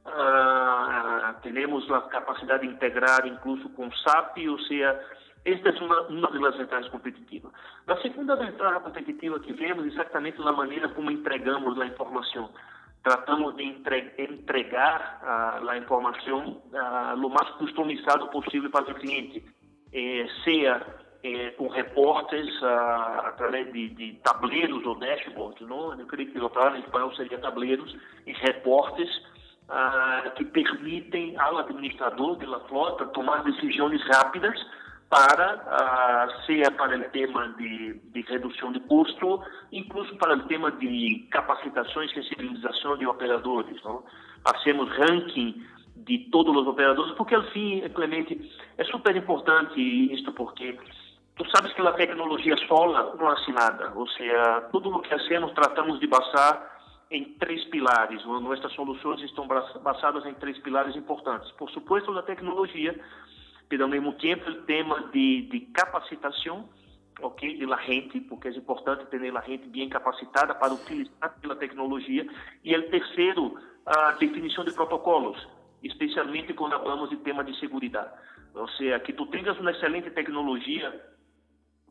Uh, 0.05 1.41
tenemos 1.43 1.89
la 1.89 2.07
capacidad 2.09 2.61
de 2.61 2.67
integrar 2.67 3.27
incluso 3.27 3.73
con 3.75 3.91
SAP, 3.91 4.37
o 4.51 4.59
sea, 4.69 5.01
esta 5.45 5.69
é 5.69 5.83
uma, 5.83 6.01
uma 6.09 6.31
das 6.31 6.57
vantagens 6.57 6.91
competitivas. 6.91 7.53
A 7.87 7.97
segunda 7.99 8.37
vantagem 8.37 8.81
competitiva 8.81 9.41
que 9.41 9.53
vemos 9.53 9.87
exatamente 9.87 10.41
a 10.41 10.53
maneira 10.53 10.89
como 10.89 11.11
entregamos 11.11 11.79
a 11.81 11.87
informação. 11.87 12.51
Tratamos 13.03 13.55
de 13.57 13.65
entregar 13.65 15.21
uh, 15.23 15.69
a 15.69 15.77
informação 15.77 16.63
uh, 16.73 17.15
o 17.15 17.29
mais 17.29 17.49
customizado 17.57 18.29
possível 18.29 18.71
para 18.71 18.91
o 18.91 18.95
cliente, 18.95 19.45
eh, 19.93 20.27
seja 20.43 21.04
é, 21.25 21.51
com 21.53 21.69
repórteres 21.69 22.63
a, 22.63 23.29
através 23.29 23.73
de, 23.73 23.89
de 23.89 24.13
tabuleiros 24.23 24.85
ou 24.85 24.95
dashboards, 24.95 25.67
não? 25.67 25.99
eu 25.99 26.07
creio 26.07 26.31
que 26.31 26.39
palavra 26.39 26.79
em 26.79 26.83
espanhol 26.83 27.15
seria 27.17 27.39
tabuleiros 27.39 27.97
e 28.27 28.33
repórteres 28.33 29.11
que 30.37 30.45
permitem 30.45 31.39
ao 31.39 31.57
administrador 31.57 32.37
da 32.37 32.61
flota 32.69 33.07
tomar 33.07 33.43
decisões 33.43 34.03
rápidas 34.09 34.55
para, 35.09 35.57
uh, 35.57 36.45
seja 36.45 36.71
para 36.73 36.99
o 36.99 37.05
tema 37.05 37.49
de, 37.57 37.95
de, 37.95 38.21
redução 38.23 38.73
de 38.73 38.81
custo, 38.81 39.43
incluso 39.73 40.15
para 40.17 40.37
o 40.37 40.43
tema 40.47 40.71
de 40.73 41.27
capacitação 41.31 42.03
e 42.03 42.13
sensibilização 42.13 42.99
de 42.99 43.07
operadores. 43.07 43.83
Não? 43.85 44.05
Fazemos 44.47 44.91
ranking 44.99 45.65
de 45.97 46.19
todos 46.31 46.55
os 46.55 46.67
operadores, 46.67 47.15
porque, 47.15 47.35
ao 47.35 47.45
fim, 47.45 47.81
Clemente, 47.91 48.39
é 48.77 48.85
super 48.85 49.17
importante 49.17 49.81
isto, 50.13 50.33
porque 50.33 50.77
tu 51.37 51.45
sabes 51.51 51.73
que 51.73 51.81
a 51.81 51.93
tecnologia 51.93 52.57
sola 52.69 53.15
não 53.19 53.33
é 53.33 53.53
nada, 53.53 53.93
ou 53.95 54.07
seja, 54.09 54.69
tudo 54.73 54.91
o 54.91 55.01
que 55.01 55.09
fazemos 55.09 55.53
tratamos 55.53 55.99
de 55.99 56.07
basar 56.07 56.73
em 57.11 57.25
três 57.35 57.65
pilares. 57.65 58.25
Nossas 58.25 58.73
soluções 58.73 59.21
estão 59.23 59.47
basadas 59.47 60.25
em 60.27 60.35
três 60.35 60.59
pilares 60.59 60.97
importantes. 60.97 61.51
Por 61.53 61.71
supuesto, 61.71 62.17
a 62.17 62.23
tecnologia, 62.23 62.99
mas 63.71 63.81
ao 63.81 63.89
mesmo 63.89 64.13
tempo 64.15 64.49
o 64.51 64.63
tema 64.63 65.11
de, 65.13 65.43
de 65.43 65.61
capacitação, 65.73 66.69
ok, 67.21 67.57
de 67.57 67.67
la 67.67 67.81
gente, 67.83 68.21
porque 68.21 68.49
é 68.49 68.51
importante 68.53 69.07
ter 69.07 69.37
a 69.37 69.41
gente 69.43 69.69
bem 69.69 69.89
capacitada 69.89 70.55
para 70.55 70.73
utilizar 70.73 71.15
a 71.23 71.55
tecnologia. 71.57 72.27
E 72.63 72.77
o 72.77 72.91
terceiro, 72.91 73.59
a 73.87 74.13
definição 74.13 74.65
de 74.65 74.73
protocolos, 74.73 75.37
especialmente 75.83 76.55
quando 76.55 76.79
falamos 76.79 77.11
de 77.11 77.17
tema 77.17 77.45
de 77.45 77.59
segurança. 77.59 78.13
Ou 78.55 78.69
seja, 78.69 79.01
que 79.01 79.13
tu 79.13 79.27
tenhas 79.27 79.59
uma 79.59 79.73
excelente 79.73 80.11
tecnologia, 80.11 81.14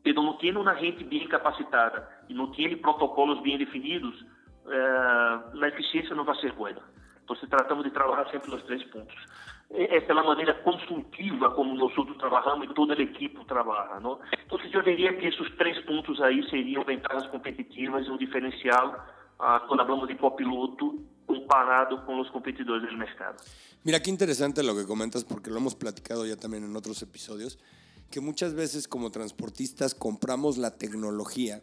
mas 0.04 0.14
não 0.14 0.34
tem 0.34 0.56
uma 0.56 0.74
gente 0.74 1.02
bem 1.04 1.26
capacitada 1.28 2.08
e 2.28 2.34
não 2.34 2.50
tem 2.52 2.76
protocolos 2.76 3.40
bem 3.42 3.56
definidos, 3.56 4.14
eh, 4.66 5.62
a 5.62 5.68
eficiência 5.68 6.14
não 6.14 6.24
vai 6.24 6.36
ser 6.40 6.52
boa. 6.52 6.70
Então, 7.24 7.36
tratamos 7.48 7.84
de 7.84 7.90
trabalhar 7.90 8.30
sempre 8.30 8.50
nos 8.50 8.62
três 8.64 8.82
pontos. 8.84 9.14
É, 9.70 9.98
pela 10.02 10.22
maneira 10.22 10.54
consultiva 10.62 11.50
como 11.50 11.74
nós 11.74 11.92
trabalhamos 12.18 12.70
e 12.70 12.74
toda 12.74 12.94
a 12.94 13.00
equipe 13.00 13.42
trabalha. 13.46 13.98
Não? 13.98 14.20
Então, 14.46 14.58
eu 14.72 14.82
diria 14.82 15.14
que 15.14 15.26
esses 15.26 15.56
três 15.56 15.80
pontos 15.86 16.20
aí 16.20 16.48
seriam 16.50 16.84
ventajas 16.84 17.26
competitivas 17.28 18.06
e 18.06 18.10
um 18.10 18.18
diferencial 18.18 18.94
ah, 19.38 19.60
quando 19.66 19.84
falamos 19.84 20.06
de 20.06 20.16
copiloto 20.16 20.94
comparado 21.26 22.04
con 22.04 22.18
los 22.18 22.30
competidores 22.30 22.82
del 22.82 22.98
mercado. 22.98 23.36
Mira, 23.82 24.00
qué 24.00 24.10
interesante 24.10 24.62
lo 24.62 24.76
que 24.76 24.86
comentas, 24.86 25.24
porque 25.24 25.50
lo 25.50 25.56
hemos 25.56 25.74
platicado 25.74 26.26
ya 26.26 26.36
también 26.36 26.64
en 26.64 26.76
otros 26.76 27.02
episodios, 27.02 27.58
que 28.10 28.20
muchas 28.20 28.54
veces 28.54 28.88
como 28.88 29.10
transportistas 29.10 29.94
compramos 29.94 30.56
la 30.56 30.72
tecnología 30.72 31.62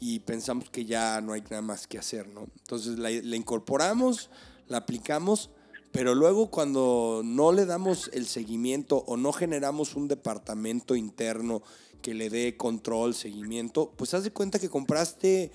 y 0.00 0.20
pensamos 0.20 0.70
que 0.70 0.86
ya 0.86 1.20
no 1.20 1.34
hay 1.34 1.42
nada 1.42 1.62
más 1.62 1.86
que 1.86 1.98
hacer, 1.98 2.26
¿no? 2.28 2.48
Entonces 2.58 2.98
la, 2.98 3.10
incorporamos, 3.10 4.30
la 4.66 4.78
aplicamos, 4.78 5.50
pero 5.92 6.14
luego 6.14 6.50
cuando 6.50 7.20
no 7.24 7.52
le 7.52 7.66
damos 7.66 8.10
el 8.14 8.26
seguimiento 8.26 9.04
o 9.06 9.16
no 9.16 9.32
generamos 9.32 9.94
un 9.96 10.08
departamento 10.08 10.96
interno 10.96 11.62
que 12.00 12.14
le 12.14 12.30
dé 12.30 12.56
control, 12.56 13.14
seguimiento, 13.14 13.92
pues 13.96 14.14
haz 14.14 14.24
de 14.24 14.32
cuenta 14.32 14.58
que 14.58 14.70
compraste 14.70 15.52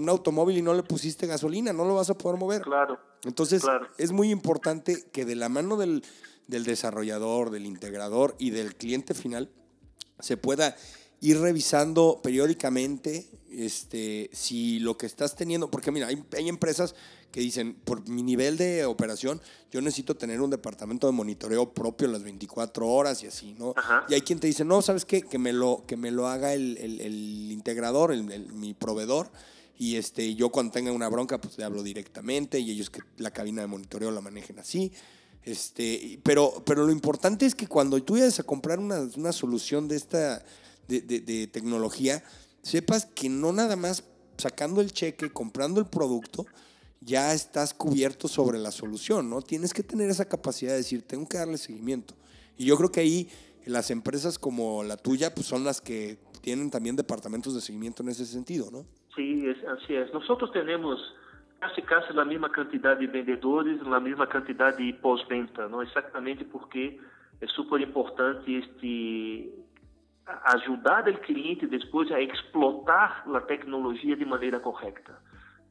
un 0.00 0.08
automóvil 0.08 0.58
y 0.58 0.62
no 0.62 0.74
le 0.74 0.82
pusiste 0.82 1.26
gasolina, 1.26 1.72
no 1.72 1.84
lo 1.84 1.94
vas 1.94 2.10
a 2.10 2.14
poder 2.14 2.38
mover. 2.38 2.62
Claro. 2.62 2.98
Entonces, 3.24 3.62
es 3.98 4.12
muy 4.12 4.30
importante 4.30 5.04
que 5.12 5.24
de 5.24 5.36
la 5.36 5.48
mano 5.48 5.76
del, 5.76 6.02
del 6.46 6.64
desarrollador, 6.64 7.50
del 7.50 7.66
integrador 7.66 8.34
y 8.38 8.50
del 8.50 8.74
cliente 8.74 9.14
final 9.14 9.50
se 10.18 10.36
pueda 10.36 10.76
ir 11.20 11.38
revisando 11.38 12.20
periódicamente 12.22 13.28
este, 13.50 14.30
si 14.32 14.78
lo 14.78 14.96
que 14.96 15.06
estás 15.06 15.36
teniendo, 15.36 15.70
porque 15.70 15.90
mira, 15.90 16.06
hay, 16.06 16.22
hay, 16.36 16.48
empresas 16.48 16.94
que 17.30 17.40
dicen, 17.40 17.74
por 17.74 18.08
mi 18.08 18.22
nivel 18.22 18.56
de 18.56 18.84
operación, 18.84 19.40
yo 19.70 19.80
necesito 19.80 20.16
tener 20.16 20.40
un 20.40 20.50
departamento 20.50 21.06
de 21.06 21.12
monitoreo 21.12 21.72
propio 21.72 22.08
las 22.08 22.22
24 22.22 22.86
horas 22.86 23.22
y 23.22 23.26
así, 23.26 23.54
¿no? 23.58 23.74
Y 24.08 24.14
hay 24.14 24.22
quien 24.22 24.40
te 24.40 24.46
dice, 24.46 24.64
no, 24.64 24.82
¿sabes 24.82 25.04
qué? 25.04 25.22
Que 25.22 25.38
me 25.38 25.52
lo, 25.52 25.84
que 25.86 25.96
me 25.96 26.10
lo 26.10 26.26
haga 26.26 26.54
el, 26.54 26.76
el, 26.78 27.00
el 27.00 27.52
integrador, 27.52 28.12
el, 28.12 28.24
mi 28.24 28.72
proveedor, 28.72 29.30
y 29.80 29.96
este, 29.96 30.34
yo 30.34 30.50
cuando 30.50 30.72
tenga 30.72 30.92
una 30.92 31.08
bronca, 31.08 31.40
pues 31.40 31.56
le 31.56 31.64
hablo 31.64 31.82
directamente 31.82 32.60
y 32.60 32.70
ellos 32.70 32.90
que 32.90 33.00
la 33.16 33.30
cabina 33.30 33.62
de 33.62 33.66
monitoreo 33.66 34.10
la 34.10 34.20
manejen 34.20 34.58
así. 34.58 34.92
Este, 35.42 36.20
pero, 36.22 36.62
pero 36.66 36.84
lo 36.84 36.92
importante 36.92 37.46
es 37.46 37.54
que 37.54 37.66
cuando 37.66 37.98
tú 38.02 38.12
vayas 38.12 38.38
a 38.38 38.42
comprar 38.42 38.78
una, 38.78 39.00
una 39.16 39.32
solución 39.32 39.88
de 39.88 39.96
esta 39.96 40.44
de, 40.86 41.00
de, 41.00 41.46
tecnología, 41.46 42.22
sepas 42.62 43.06
que 43.06 43.30
no 43.30 43.52
nada 43.54 43.74
más 43.74 44.04
sacando 44.36 44.82
el 44.82 44.92
cheque, 44.92 45.32
comprando 45.32 45.80
el 45.80 45.86
producto, 45.86 46.44
ya 47.00 47.32
estás 47.32 47.72
cubierto 47.72 48.28
sobre 48.28 48.58
la 48.58 48.72
solución, 48.72 49.30
¿no? 49.30 49.40
Tienes 49.40 49.72
que 49.72 49.82
tener 49.82 50.10
esa 50.10 50.26
capacidad 50.26 50.72
de 50.72 50.76
decir, 50.76 51.06
tengo 51.06 51.26
que 51.26 51.38
darle 51.38 51.56
seguimiento. 51.56 52.14
Y 52.58 52.66
yo 52.66 52.76
creo 52.76 52.92
que 52.92 53.00
ahí 53.00 53.30
las 53.64 53.90
empresas 53.90 54.38
como 54.38 54.82
la 54.82 54.98
tuya, 54.98 55.34
pues 55.34 55.46
son 55.46 55.64
las 55.64 55.80
que 55.80 56.18
tienen 56.42 56.70
también 56.70 56.96
departamentos 56.96 57.54
de 57.54 57.62
seguimiento 57.62 58.02
en 58.02 58.10
ese 58.10 58.26
sentido, 58.26 58.70
¿no? 58.70 58.99
Es. 59.20 60.12
Nosotros 60.12 60.50
tenemos 60.52 60.98
casi 61.86 62.12
la 62.14 62.24
misma 62.24 62.50
cantidad 62.50 62.96
de 62.96 63.06
vendedores, 63.06 63.80
la 63.82 64.00
misma 64.00 64.26
cantidad 64.26 64.76
de 64.76 64.94
pós-venta, 64.94 65.68
¿no? 65.68 65.82
Exactamente 65.82 66.44
porque 66.44 66.98
é 67.40 67.46
super 67.48 67.80
importante 67.80 68.58
este 68.58 69.52
ajudar 70.44 71.08
o 71.08 71.18
cliente 71.18 71.66
depois 71.66 72.10
a 72.12 72.20
explotar 72.20 73.24
a 73.34 73.40
tecnologia 73.40 74.16
de 74.16 74.24
maneira 74.24 74.60
correta. 74.60 75.18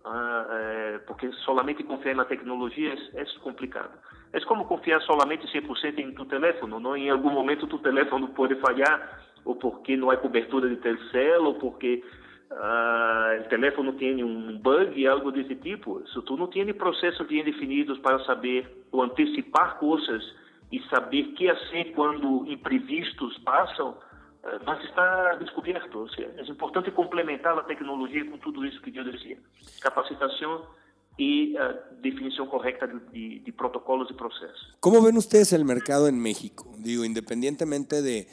Ah, 0.03 0.45
é, 0.49 0.97
porque 0.99 1.31
solamente 1.43 1.83
confiar 1.83 2.15
na 2.15 2.25
tecnologia 2.25 2.93
é, 3.13 3.21
é, 3.21 3.25
complicado. 3.41 3.97
É 4.31 4.39
como 4.41 4.65
confiar 4.65 5.01
solamente 5.01 5.47
100% 5.47 5.99
em 5.99 6.13
tu 6.13 6.25
telefone. 6.25 6.81
Não? 6.81 6.95
Em 6.95 7.09
algum 7.09 7.29
momento 7.29 7.67
tu 7.67 7.79
telefone 7.79 8.27
pode 8.29 8.55
falhar, 8.55 9.21
ou 9.45 9.55
porque 9.55 9.97
não 9.97 10.09
há 10.09 10.17
cobertura 10.17 10.69
de 10.69 10.77
Telcel, 10.77 11.43
ou 11.45 11.55
porque 11.55 12.03
uh, 12.51 13.41
o 13.41 13.49
telefone 13.49 13.93
tem 13.93 14.23
um 14.23 14.57
bug, 14.57 15.07
algo 15.07 15.31
desse 15.31 15.55
tipo. 15.55 16.01
Se 16.07 16.21
tu 16.23 16.37
não 16.37 16.47
tem 16.47 16.71
processos 16.73 17.25
bem 17.27 17.43
definidos 17.43 17.97
para 17.99 18.23
saber 18.25 18.67
ou 18.91 19.03
antecipar 19.03 19.77
coisas 19.79 20.23
e 20.71 20.81
saber 20.89 21.23
que 21.33 21.47
fazer 21.47 21.93
quando 21.95 22.45
imprevistos 22.47 23.37
passam, 23.39 23.89
uh, 23.91 24.59
mas 24.65 24.83
está 24.83 25.35
descoberto. 25.35 25.99
Ou 25.99 26.09
seja, 26.09 26.33
é 26.37 26.43
importante 26.43 26.91
complementar 26.91 27.57
a 27.57 27.63
tecnologia 27.63 28.25
com 28.25 28.37
tudo 28.37 28.65
isso 28.65 28.81
que 28.81 28.95
eu 28.97 29.03
dizia. 29.03 29.37
Capacitação 29.81 30.65
e 31.17 31.55
uh, 31.57 32.01
definição 32.01 32.47
correta 32.47 32.87
de, 32.87 32.99
de, 33.11 33.39
de, 33.39 33.51
protocolos 33.51 34.09
e 34.09 34.13
processos. 34.13 34.73
Como 34.79 35.01
ven 35.01 35.17
ustedes 35.17 35.51
o 35.51 35.65
mercado 35.65 36.07
em 36.07 36.13
México? 36.13 36.73
Digo, 36.79 37.03
independientemente 37.03 38.01
de 38.01 38.25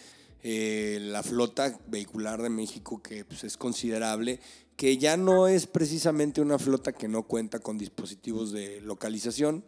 Eh, 0.42 0.98
la 1.00 1.22
flota 1.22 1.78
vehicular 1.88 2.40
de 2.42 2.50
México, 2.50 3.02
que 3.02 3.24
pues, 3.24 3.44
es 3.44 3.56
considerable, 3.56 4.40
que 4.76 4.98
ya 4.98 5.16
no 5.16 5.48
es 5.48 5.66
precisamente 5.66 6.40
una 6.40 6.58
flota 6.58 6.92
que 6.92 7.08
no 7.08 7.22
cuenta 7.24 7.58
con 7.58 7.78
dispositivos 7.78 8.52
de 8.52 8.80
localización. 8.82 9.64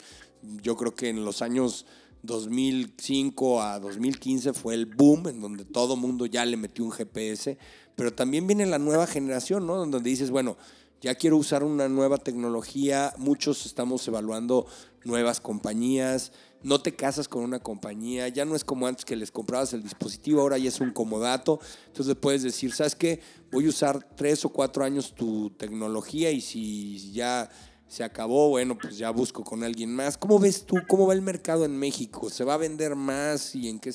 Yo 0.62 0.76
creo 0.76 0.94
que 0.94 1.08
en 1.08 1.24
los 1.24 1.42
años 1.42 1.86
2005 2.22 3.62
a 3.62 3.78
2015 3.80 4.52
fue 4.52 4.74
el 4.74 4.86
boom, 4.86 5.28
en 5.28 5.40
donde 5.40 5.64
todo 5.64 5.96
mundo 5.96 6.26
ya 6.26 6.44
le 6.44 6.56
metió 6.56 6.84
un 6.84 6.92
GPS, 6.92 7.58
pero 7.96 8.12
también 8.12 8.46
viene 8.46 8.66
la 8.66 8.78
nueva 8.78 9.06
generación, 9.06 9.66
¿no? 9.66 9.76
Donde 9.76 10.00
dices, 10.00 10.30
bueno, 10.30 10.56
ya 11.00 11.14
quiero 11.14 11.36
usar 11.36 11.62
una 11.62 11.88
nueva 11.88 12.18
tecnología, 12.18 13.14
muchos 13.18 13.66
estamos 13.66 14.06
evaluando 14.08 14.66
nuevas 15.04 15.40
compañías, 15.40 16.32
no 16.62 16.80
te 16.80 16.94
casas 16.94 17.28
con 17.28 17.42
una 17.44 17.60
compañía, 17.60 18.28
ya 18.28 18.44
no 18.44 18.54
es 18.54 18.64
como 18.64 18.86
antes 18.86 19.04
que 19.04 19.16
les 19.16 19.30
comprabas 19.30 19.72
el 19.74 19.82
dispositivo, 19.82 20.40
ahora 20.40 20.58
ya 20.58 20.68
es 20.68 20.80
un 20.80 20.90
comodato, 20.90 21.60
entonces 21.86 22.14
puedes 22.16 22.42
decir, 22.42 22.72
¿sabes 22.72 22.94
qué? 22.94 23.20
Voy 23.52 23.66
a 23.66 23.68
usar 23.68 24.02
tres 24.16 24.44
o 24.44 24.48
cuatro 24.48 24.84
años 24.84 25.14
tu 25.14 25.50
tecnología 25.50 26.30
y 26.30 26.40
si 26.40 27.12
ya 27.12 27.48
se 27.86 28.04
acabó, 28.04 28.50
bueno, 28.50 28.76
pues 28.76 28.98
ya 28.98 29.10
busco 29.10 29.42
con 29.42 29.64
alguien 29.64 29.94
más. 29.94 30.18
¿Cómo 30.18 30.38
ves 30.38 30.66
tú, 30.66 30.76
cómo 30.86 31.06
va 31.06 31.14
el 31.14 31.22
mercado 31.22 31.64
en 31.64 31.78
México? 31.78 32.28
¿Se 32.28 32.44
va 32.44 32.54
a 32.54 32.58
vender 32.58 32.94
más 32.94 33.54
y 33.54 33.68
en 33.68 33.80
qué, 33.80 33.90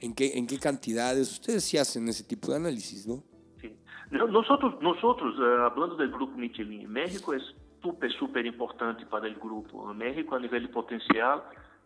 en 0.00 0.14
qué, 0.14 0.38
en 0.38 0.46
qué 0.46 0.58
cantidades? 0.58 1.32
Ustedes 1.32 1.64
sí 1.64 1.76
hacen 1.76 2.08
ese 2.08 2.22
tipo 2.22 2.52
de 2.52 2.58
análisis, 2.58 3.06
¿no? 3.06 3.24
Sí. 3.60 3.74
Nosotros, 4.10 4.74
nosotros 4.80 5.36
uh, 5.38 5.64
hablando 5.64 5.96
del 5.96 6.12
grupo 6.12 6.36
Michelin, 6.36 6.88
México 6.88 7.34
es 7.34 7.42
súper, 7.82 8.12
súper 8.12 8.46
importante 8.46 9.04
para 9.06 9.26
el 9.26 9.34
grupo. 9.34 9.92
México 9.92 10.36
a 10.36 10.38
nivel 10.38 10.70
potencial 10.70 11.42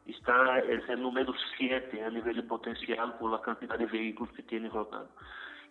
está 0.08 0.58
é 0.58 0.94
o 0.94 0.98
número 0.98 1.34
7 1.58 2.00
a 2.00 2.10
nível 2.10 2.32
de 2.32 2.42
potencial 2.42 3.10
por 3.12 3.34
a 3.34 3.38
quantidade 3.38 3.84
de 3.84 3.90
veículos 3.90 4.34
que 4.34 4.42
tem 4.42 4.66
rodando. 4.66 5.08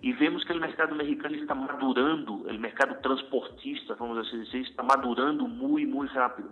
E 0.02 0.14
vemos 0.14 0.44
que 0.44 0.54
o 0.54 0.60
mercado 0.60 0.94
americano 0.94 1.36
está 1.36 1.56
madurando, 1.56 2.48
o 2.48 2.60
mercado 2.60 3.02
transportista, 3.02 3.96
vamos 3.96 4.18
assim 4.20 4.44
dizer, 4.44 4.60
está 4.60 4.84
madurando 4.84 5.48
muito, 5.48 5.90
muito 5.90 6.14
rápido. 6.14 6.52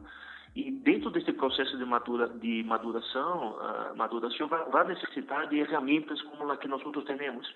E 0.56 0.72
dentro 0.72 1.12
desse 1.12 1.32
processo 1.34 1.78
de, 1.78 1.86
madura, 1.86 2.28
de 2.28 2.64
maduração, 2.64 3.52
uh, 3.52 3.96
maduração 3.96 4.48
vai, 4.48 4.64
vai, 4.72 4.88
necessitar 4.88 5.48
de 5.48 5.64
ferramentas 5.66 6.20
como 6.24 6.50
a 6.50 6.58
que 6.58 6.68
nós 6.68 6.82
temos. 7.06 7.54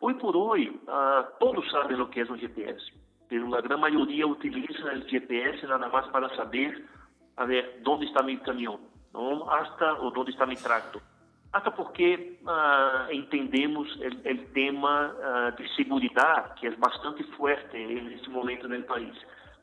Hoje 0.00 0.18
por 0.18 0.36
hoje, 0.36 0.68
uh, 0.68 1.38
todos 1.40 1.68
sabem 1.70 2.00
o 2.00 2.06
que 2.06 2.20
é 2.20 2.24
um 2.24 2.36
GPS. 2.36 2.92
A 3.30 3.60
grande 3.62 3.80
maioria 3.80 4.28
utiliza 4.28 4.92
o 4.92 5.08
GPS 5.08 5.66
nada 5.66 5.88
mais 5.88 6.06
para 6.08 6.28
saber 6.36 6.84
a 7.38 7.46
ver 7.46 7.80
onde 7.86 8.04
está 8.04 8.22
meu 8.22 8.38
caminhão 8.40 8.91
não 9.12 9.48
hasta 9.50 9.94
onde 9.94 10.30
está 10.30 10.46
mi 10.46 10.56
tracto. 10.56 11.00
até 11.52 11.70
porque 11.70 12.38
uh, 12.42 13.12
entendemos 13.12 13.94
o 13.96 14.52
tema 14.54 15.14
uh, 15.14 15.56
de 15.56 15.68
segurança, 15.74 16.54
que 16.56 16.66
é 16.66 16.70
bastante 16.76 17.22
forte 17.36 17.76
neste 17.76 18.30
momento 18.30 18.66
no 18.66 18.82
país. 18.84 19.14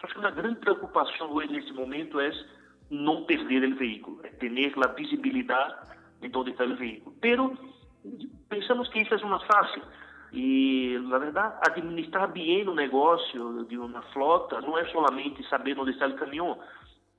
Acho 0.01 0.13
que 0.13 0.19
uma 0.19 0.31
grande 0.31 0.59
preocupação 0.59 1.31
hoje 1.31 1.51
nesse 1.51 1.73
momento 1.73 2.19
é 2.19 2.31
não 2.91 3.25
perder 3.25 3.67
o 3.67 3.75
veículo, 3.75 4.21
é 4.23 4.29
ter 4.29 4.51
a 4.83 4.87
visibilidade 4.93 5.75
de 6.21 6.37
onde 6.37 6.51
está 6.51 6.63
o 6.63 6.75
veículo. 6.75 7.15
Pero 7.19 7.57
pensamos 8.47 8.87
que 8.89 8.99
isso 8.99 9.13
é 9.13 9.17
uma 9.17 9.39
fácil. 9.39 9.81
E, 10.31 10.97
na 11.09 11.17
verdade, 11.17 11.55
administrar 11.67 12.31
bem 12.31 12.67
o 12.67 12.75
negócio 12.75 13.65
de 13.65 13.77
uma 13.77 14.01
flota 14.13 14.61
não 14.61 14.77
é 14.77 14.85
somente 14.85 15.43
saber 15.49 15.77
onde 15.79 15.91
está 15.91 16.07
o 16.07 16.15
caminhão. 16.15 16.57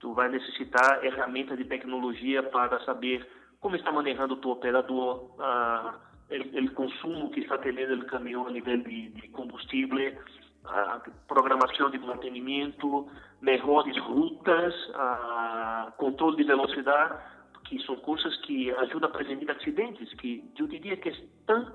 Tu 0.01 0.13
vai 0.15 0.29
necessitar 0.29 1.01
ferramentas 1.01 1.57
de 1.57 1.65
tecnologia 1.65 2.43
para 2.43 2.81
saber 2.85 3.27
como 3.61 3.77
está 3.77 3.93
manejando 3.93 4.35
o 4.35 4.37
teu 4.39 4.51
operador, 4.51 5.35
ah, 5.39 5.95
o 6.31 6.71
consumo 6.73 7.31
que 7.31 7.41
está 7.41 7.59
tendo 7.59 7.95
o 7.95 8.07
caminhão 8.07 8.47
a 8.47 8.51
nível 8.51 8.79
de, 8.79 9.11
de 9.11 9.29
combustível, 9.29 10.19
a 10.65 11.01
programação 11.27 11.91
de 11.91 11.99
mantenimento, 11.99 13.09
melhores 13.41 13.97
rutas, 13.99 14.75
a 14.95 15.93
controle 15.97 16.37
de 16.37 16.45
velocidade, 16.45 17.19
que 17.65 17.79
são 17.85 17.97
coisas 17.97 18.35
que 18.43 18.71
ajudam 18.71 19.09
a 19.09 19.13
prevenir 19.13 19.51
acidentes, 19.51 20.13
que 20.15 20.45
eu 20.59 20.67
diria 20.67 20.97
que 20.97 21.11
estão 21.11 21.73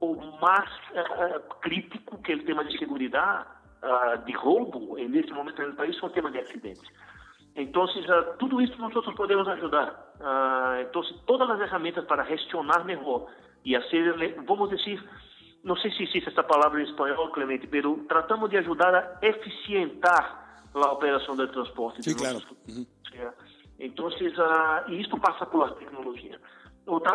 o 0.00 0.16
mais 0.40 0.70
uh, 0.90 1.40
crítico 1.60 2.18
que 2.22 2.34
o 2.34 2.44
tema 2.44 2.64
de 2.64 2.76
segurança, 2.76 3.46
uh, 3.82 4.24
de 4.24 4.32
roubo, 4.32 4.96
nesse 4.96 5.32
momento 5.32 5.62
no 5.62 5.74
país, 5.74 5.96
é 6.02 6.06
o 6.06 6.10
tema 6.10 6.30
de 6.30 6.38
acidentes. 6.38 6.82
Então, 7.54 7.84
uh, 7.84 8.36
tudo 8.38 8.60
isso 8.60 8.80
nós 8.80 8.92
podemos 9.14 9.46
ajudar. 9.48 10.12
então, 10.80 11.02
todas 11.26 11.50
as 11.50 11.58
ferramentas 11.58 12.04
para 12.06 12.24
gestionar 12.24 12.84
melhor 12.84 13.26
e 13.64 13.76
a 13.76 13.82
ser, 13.88 14.42
vamos 14.46 14.70
dizer, 14.70 15.02
não 15.62 15.76
sei 15.76 15.90
se 15.92 16.02
existe 16.02 16.28
essa 16.28 16.42
palavra 16.42 16.80
em 16.80 16.84
espanhol, 16.84 17.30
Clemente, 17.30 17.68
mas 17.70 18.06
tratamos 18.08 18.50
de 18.50 18.56
ajudar 18.58 18.94
a 18.94 19.18
eficientar 19.26 20.42
a 20.74 20.92
operação 20.92 21.36
do 21.36 21.46
transporte. 21.48 22.02
Sim, 22.02 22.16
claro. 22.16 22.40
Uhum. 22.68 22.86
Então, 23.78 24.06
uh, 24.06 24.92
isto 24.92 25.18
passa 25.18 25.46
pela 25.46 25.70
tecnologia. 25.74 26.40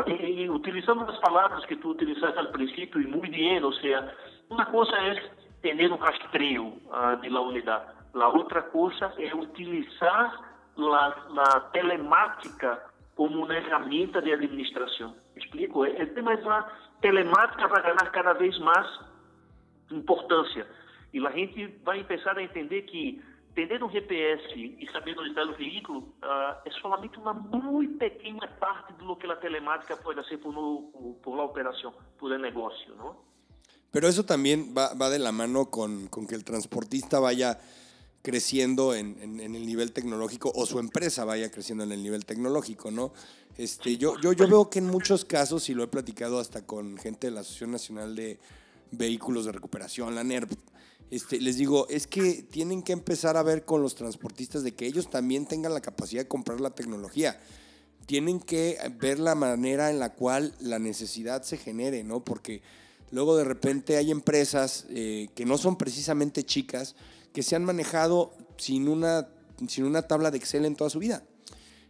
E, 0.08 0.50
utilizando 0.50 1.04
as 1.04 1.20
palavras 1.20 1.66
que 1.66 1.76
tu 1.76 1.90
utilizaste 1.90 2.38
al 2.38 2.52
princípio, 2.52 3.02
e 3.02 3.08
muito 3.08 3.32
bem, 3.32 3.62
ou 3.64 3.74
seja, 3.74 4.16
uma 4.50 4.66
coisa 4.66 4.96
é 4.96 5.30
ter 5.62 5.92
um 5.92 5.98
rastreio 5.98 6.68
uh, 6.68 7.20
de 7.22 7.30
la 7.30 7.42
unidade, 7.42 7.92
a 8.14 8.28
outra 8.30 8.62
coisa 8.62 9.14
é 9.18 9.34
utilizar 9.36 10.58
a 10.78 11.60
telemática 11.72 12.84
como 13.16 13.40
uma 13.40 13.48
ferramenta 13.48 14.22
de 14.22 14.32
administração. 14.32 15.16
Explico? 15.36 15.86
É, 15.86 16.02
é 16.02 16.22
mais 16.22 16.42
uma 16.44 16.62
telemática 17.02 17.68
vai 17.68 17.82
ganhar 17.82 18.12
cada 18.12 18.34
vez 18.34 18.58
mais 18.60 18.88
importância. 19.92 20.68
E 21.14 21.26
a 21.26 21.32
gente 21.32 21.68
vai 21.84 22.04
começar 22.04 22.38
a 22.38 22.44
entender 22.44 22.84
que 22.84 23.22
entender 23.58 23.84
um 23.84 23.90
GPS 23.90 24.54
e 24.54 24.88
saber 24.92 25.18
onde 25.18 25.30
está 25.30 25.44
o 25.44 25.54
veículo 25.54 26.00
uh, 26.22 26.62
é 26.64 26.72
somente 26.80 27.18
uma 27.18 27.34
muito 27.34 27.98
pequena 27.98 28.48
parte 28.60 28.94
do 28.94 29.16
que 29.16 29.26
a 29.26 29.36
telemática 29.36 29.98
pode 29.98 30.24
ser 30.28 30.38
por, 30.38 30.54
por 31.24 31.36
la 31.36 31.44
operação, 31.44 31.92
por 32.20 32.32
el 32.32 32.40
negócio, 32.40 32.94
¿no? 32.96 33.26
Pero 33.92 34.08
eso 34.08 34.26
también 34.26 34.76
va, 34.78 34.94
va 34.94 35.10
de 35.10 35.18
la 35.18 35.32
mano 35.32 35.72
con, 35.72 36.08
con, 36.08 36.28
que 36.28 36.36
el 36.36 36.44
transportista 36.44 37.20
vaya 37.20 37.58
creciendo 38.28 38.94
en, 38.94 39.40
el 39.40 39.66
nivel 39.66 39.94
tecnológico 39.94 40.52
o 40.54 40.66
su 40.66 40.80
empresa 40.80 41.24
vaya 41.24 41.50
creciendo 41.50 41.86
en 41.86 41.94
el 41.94 42.04
nivel 42.04 42.26
tecnológico, 42.26 42.92
¿no? 42.92 43.14
Este, 43.58 43.96
yo, 43.96 44.20
yo, 44.20 44.34
yo 44.34 44.50
veo 44.50 44.70
que 44.70 44.80
en 44.80 44.88
muchos 44.88 45.24
casos, 45.24 45.70
y 45.70 45.74
lo 45.74 45.82
he 45.82 45.88
platicado 45.88 46.38
hasta 46.38 46.66
con 46.66 46.98
gente 46.98 47.28
de 47.28 47.32
la 47.32 47.40
Asociación 47.40 47.72
Nacional 47.72 48.18
de 48.18 48.38
Vehículos 48.92 49.46
de 49.46 49.54
Recuperación, 49.54 50.14
la 50.14 50.26
NERP, 50.26 50.52
este, 51.10 51.40
les 51.40 51.56
digo, 51.56 51.88
es 51.88 52.06
que 52.06 52.44
tienen 52.44 52.84
que 52.84 52.92
empezar 52.92 53.38
a 53.38 53.44
ver 53.44 53.64
con 53.64 53.82
los 53.82 53.96
transportistas 53.96 54.62
de 54.62 54.74
que 54.74 54.88
ellos 54.88 55.10
también 55.10 55.46
tengan 55.46 55.74
la 55.74 55.80
capacidad 55.80 56.24
de 56.24 56.28
comprar 56.28 56.60
la 56.60 56.72
tecnología. 56.72 57.40
Tienen 58.08 58.42
que 58.42 58.78
ver 59.00 59.20
la 59.20 59.36
manera 59.36 59.90
en 59.90 60.00
la 60.00 60.16
cual 60.16 60.54
la 60.60 60.80
necesidad 60.80 61.44
se 61.44 61.56
genere, 61.56 62.04
¿no? 62.04 62.26
Porque 62.26 62.62
luego 63.10 63.38
de 63.38 63.46
repente 63.46 63.96
hay 63.96 64.12
empresas 64.12 64.86
eh, 64.90 65.30
que 65.34 65.46
no 65.46 65.58
son 65.58 65.78
precisamente 65.78 66.44
chicas, 66.44 66.94
que 67.38 67.44
se 67.44 67.56
han 67.56 67.66
manejado 67.66 68.34
sin 68.58 68.88
una, 68.88 69.30
sin 69.68 69.84
una 69.84 70.02
tabla 70.02 70.32
de 70.32 70.40
Excel 70.40 70.66
en 70.66 70.76
toda 70.76 70.90
su 70.90 70.98
vida. 70.98 71.24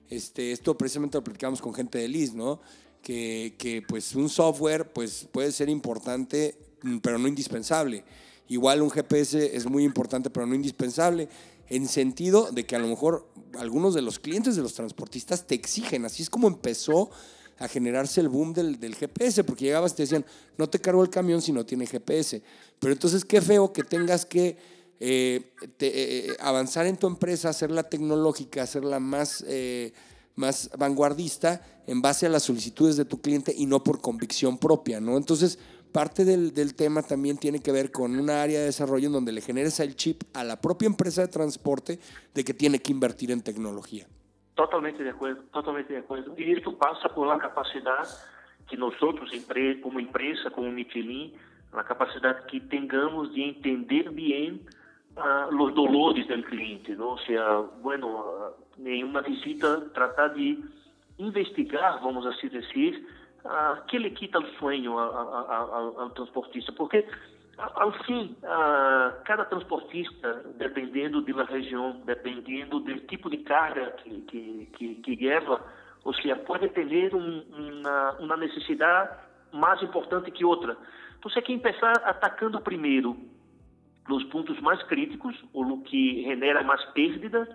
Este, 0.09 0.51
esto 0.51 0.77
precisamente 0.77 1.17
lo 1.17 1.23
platicamos 1.23 1.61
con 1.61 1.73
gente 1.73 1.99
de 1.99 2.09
LIS, 2.09 2.33
¿no? 2.33 2.59
Que, 3.01 3.55
que 3.57 3.81
pues 3.81 4.13
un 4.13 4.27
software 4.27 4.91
pues, 4.91 5.25
puede 5.31 5.53
ser 5.53 5.69
importante, 5.69 6.57
pero 7.01 7.17
no 7.17 7.29
indispensable. 7.29 8.03
Igual 8.49 8.81
un 8.81 8.91
GPS 8.91 9.55
es 9.55 9.65
muy 9.65 9.85
importante, 9.85 10.29
pero 10.29 10.45
no 10.45 10.53
indispensable, 10.53 11.29
en 11.69 11.87
sentido 11.87 12.51
de 12.51 12.65
que 12.65 12.75
a 12.75 12.79
lo 12.79 12.89
mejor 12.89 13.31
algunos 13.57 13.93
de 13.93 14.01
los 14.01 14.19
clientes 14.19 14.57
de 14.57 14.63
los 14.63 14.73
transportistas 14.73 15.47
te 15.47 15.55
exigen. 15.55 16.03
Así 16.03 16.23
es 16.23 16.29
como 16.29 16.49
empezó 16.49 17.09
a 17.57 17.69
generarse 17.69 18.19
el 18.19 18.27
boom 18.27 18.51
del, 18.51 18.81
del, 18.81 18.95
GPS, 18.95 19.45
porque 19.45 19.63
llegabas 19.63 19.93
y 19.93 19.95
te 19.95 20.03
decían, 20.03 20.25
no 20.57 20.67
te 20.69 20.81
cargo 20.81 21.03
el 21.03 21.09
camión 21.09 21.41
si 21.41 21.53
no 21.53 21.65
tiene 21.65 21.87
GPS. 21.87 22.43
Pero 22.79 22.91
entonces 22.91 23.23
qué 23.23 23.39
feo 23.39 23.71
que 23.71 23.85
tengas 23.85 24.25
que 24.25 24.75
eh, 24.99 25.53
te, 25.77 26.31
eh, 26.31 26.37
avanzar 26.39 26.85
en 26.87 26.97
tu 26.97 27.07
empresa, 27.07 27.49
hacerla 27.49 27.83
tecnológica, 27.83 28.63
hacerla 28.63 28.99
más, 28.99 29.43
eh, 29.47 29.93
más 30.35 30.71
vanguardista 30.77 31.61
en 31.85 32.01
base 32.01 32.25
a 32.25 32.29
las 32.29 32.43
solicitudes 32.43 32.97
de 32.97 33.05
tu 33.05 33.21
cliente 33.21 33.53
y 33.55 33.65
no 33.65 33.83
por 33.83 34.01
convicción 34.01 34.57
propia, 34.57 34.99
¿no? 34.99 35.17
Entonces, 35.17 35.59
parte 35.91 36.25
del, 36.25 36.53
del, 36.53 36.75
tema 36.75 37.03
también 37.03 37.37
tiene 37.37 37.59
que 37.59 37.71
ver 37.71 37.91
con 37.91 38.19
una 38.19 38.41
área 38.41 38.59
de 38.59 38.65
desarrollo 38.65 39.07
en 39.07 39.13
donde 39.13 39.31
le 39.31 39.41
generes 39.41 39.79
el 39.79 39.95
chip 39.95 40.23
a 40.33 40.43
la 40.43 40.59
propia 40.59 40.87
empresa 40.87 41.21
de 41.21 41.27
transporte 41.27 41.99
de 42.33 42.43
que 42.43 42.53
tiene 42.53 42.79
que 42.79 42.91
invertir 42.91 43.31
en 43.31 43.41
tecnología. 43.41 44.07
Totalmente 44.55 45.03
de 45.03 45.11
acuerdo, 45.11 45.43
totalmente 45.53 45.93
de 45.93 45.99
acuerdo. 45.99 46.33
Y 46.35 46.51
esto 46.53 46.75
pasa 46.75 47.09
por 47.13 47.27
la 47.27 47.37
capacidad 47.37 48.07
que 48.67 48.75
nosotros, 48.75 49.29
como 49.81 49.99
empresa, 49.99 50.49
como 50.49 50.71
Michelin, 50.71 51.33
la 51.73 51.83
capacidad 51.83 52.45
que 52.47 52.59
tengamos 52.61 53.33
de 53.33 53.49
entender 53.49 54.09
bien 54.09 54.61
uh, 55.17 55.51
los 55.51 55.73
dolores 55.73 56.27
del 56.27 56.43
cliente, 56.45 56.95
¿no? 56.95 57.11
O 57.11 57.17
sea, 57.19 57.59
bueno, 57.81 58.07
uh, 58.07 58.87
en 58.87 59.09
una 59.09 59.21
visita 59.21 59.83
tratar 59.93 60.33
de 60.33 60.57
investigar, 61.17 61.99
vamos 62.03 62.25
así 62.25 62.47
decir, 62.49 63.07
ah, 63.45 63.83
que 63.87 63.99
lhe 63.99 64.13
quita 64.13 64.39
o 64.39 64.45
sonho 64.59 64.97
ao 64.99 66.09
transportista, 66.11 66.71
porque 66.73 67.05
fim, 68.05 68.35
ah, 68.43 69.13
cada 69.25 69.45
transportista, 69.45 70.43
dependendo 70.57 71.21
da 71.21 71.43
região, 71.43 72.01
dependendo 72.05 72.79
do 72.79 72.99
tipo 73.01 73.29
de 73.29 73.37
carga 73.37 73.91
que, 74.03 74.21
que, 74.21 74.69
que, 74.73 74.95
que 74.95 75.15
leva, 75.15 75.59
ou 76.03 76.13
seja, 76.13 76.35
pode 76.35 76.69
ter 76.69 77.15
um, 77.15 77.43
uma, 77.49 78.11
uma 78.19 78.37
necessidade 78.37 79.17
mais 79.51 79.81
importante 79.81 80.29
que 80.29 80.45
outra. 80.45 80.77
Então, 81.17 81.31
você 81.31 81.41
quer 81.41 81.57
começar 81.57 81.93
atacando 82.05 82.61
primeiro 82.61 83.17
nos 84.07 84.23
pontos 84.25 84.59
mais 84.61 84.81
críticos, 84.83 85.35
ou 85.53 85.65
no 85.65 85.81
que 85.81 86.23
genera 86.23 86.63
mais 86.63 86.83
perda, 86.91 87.47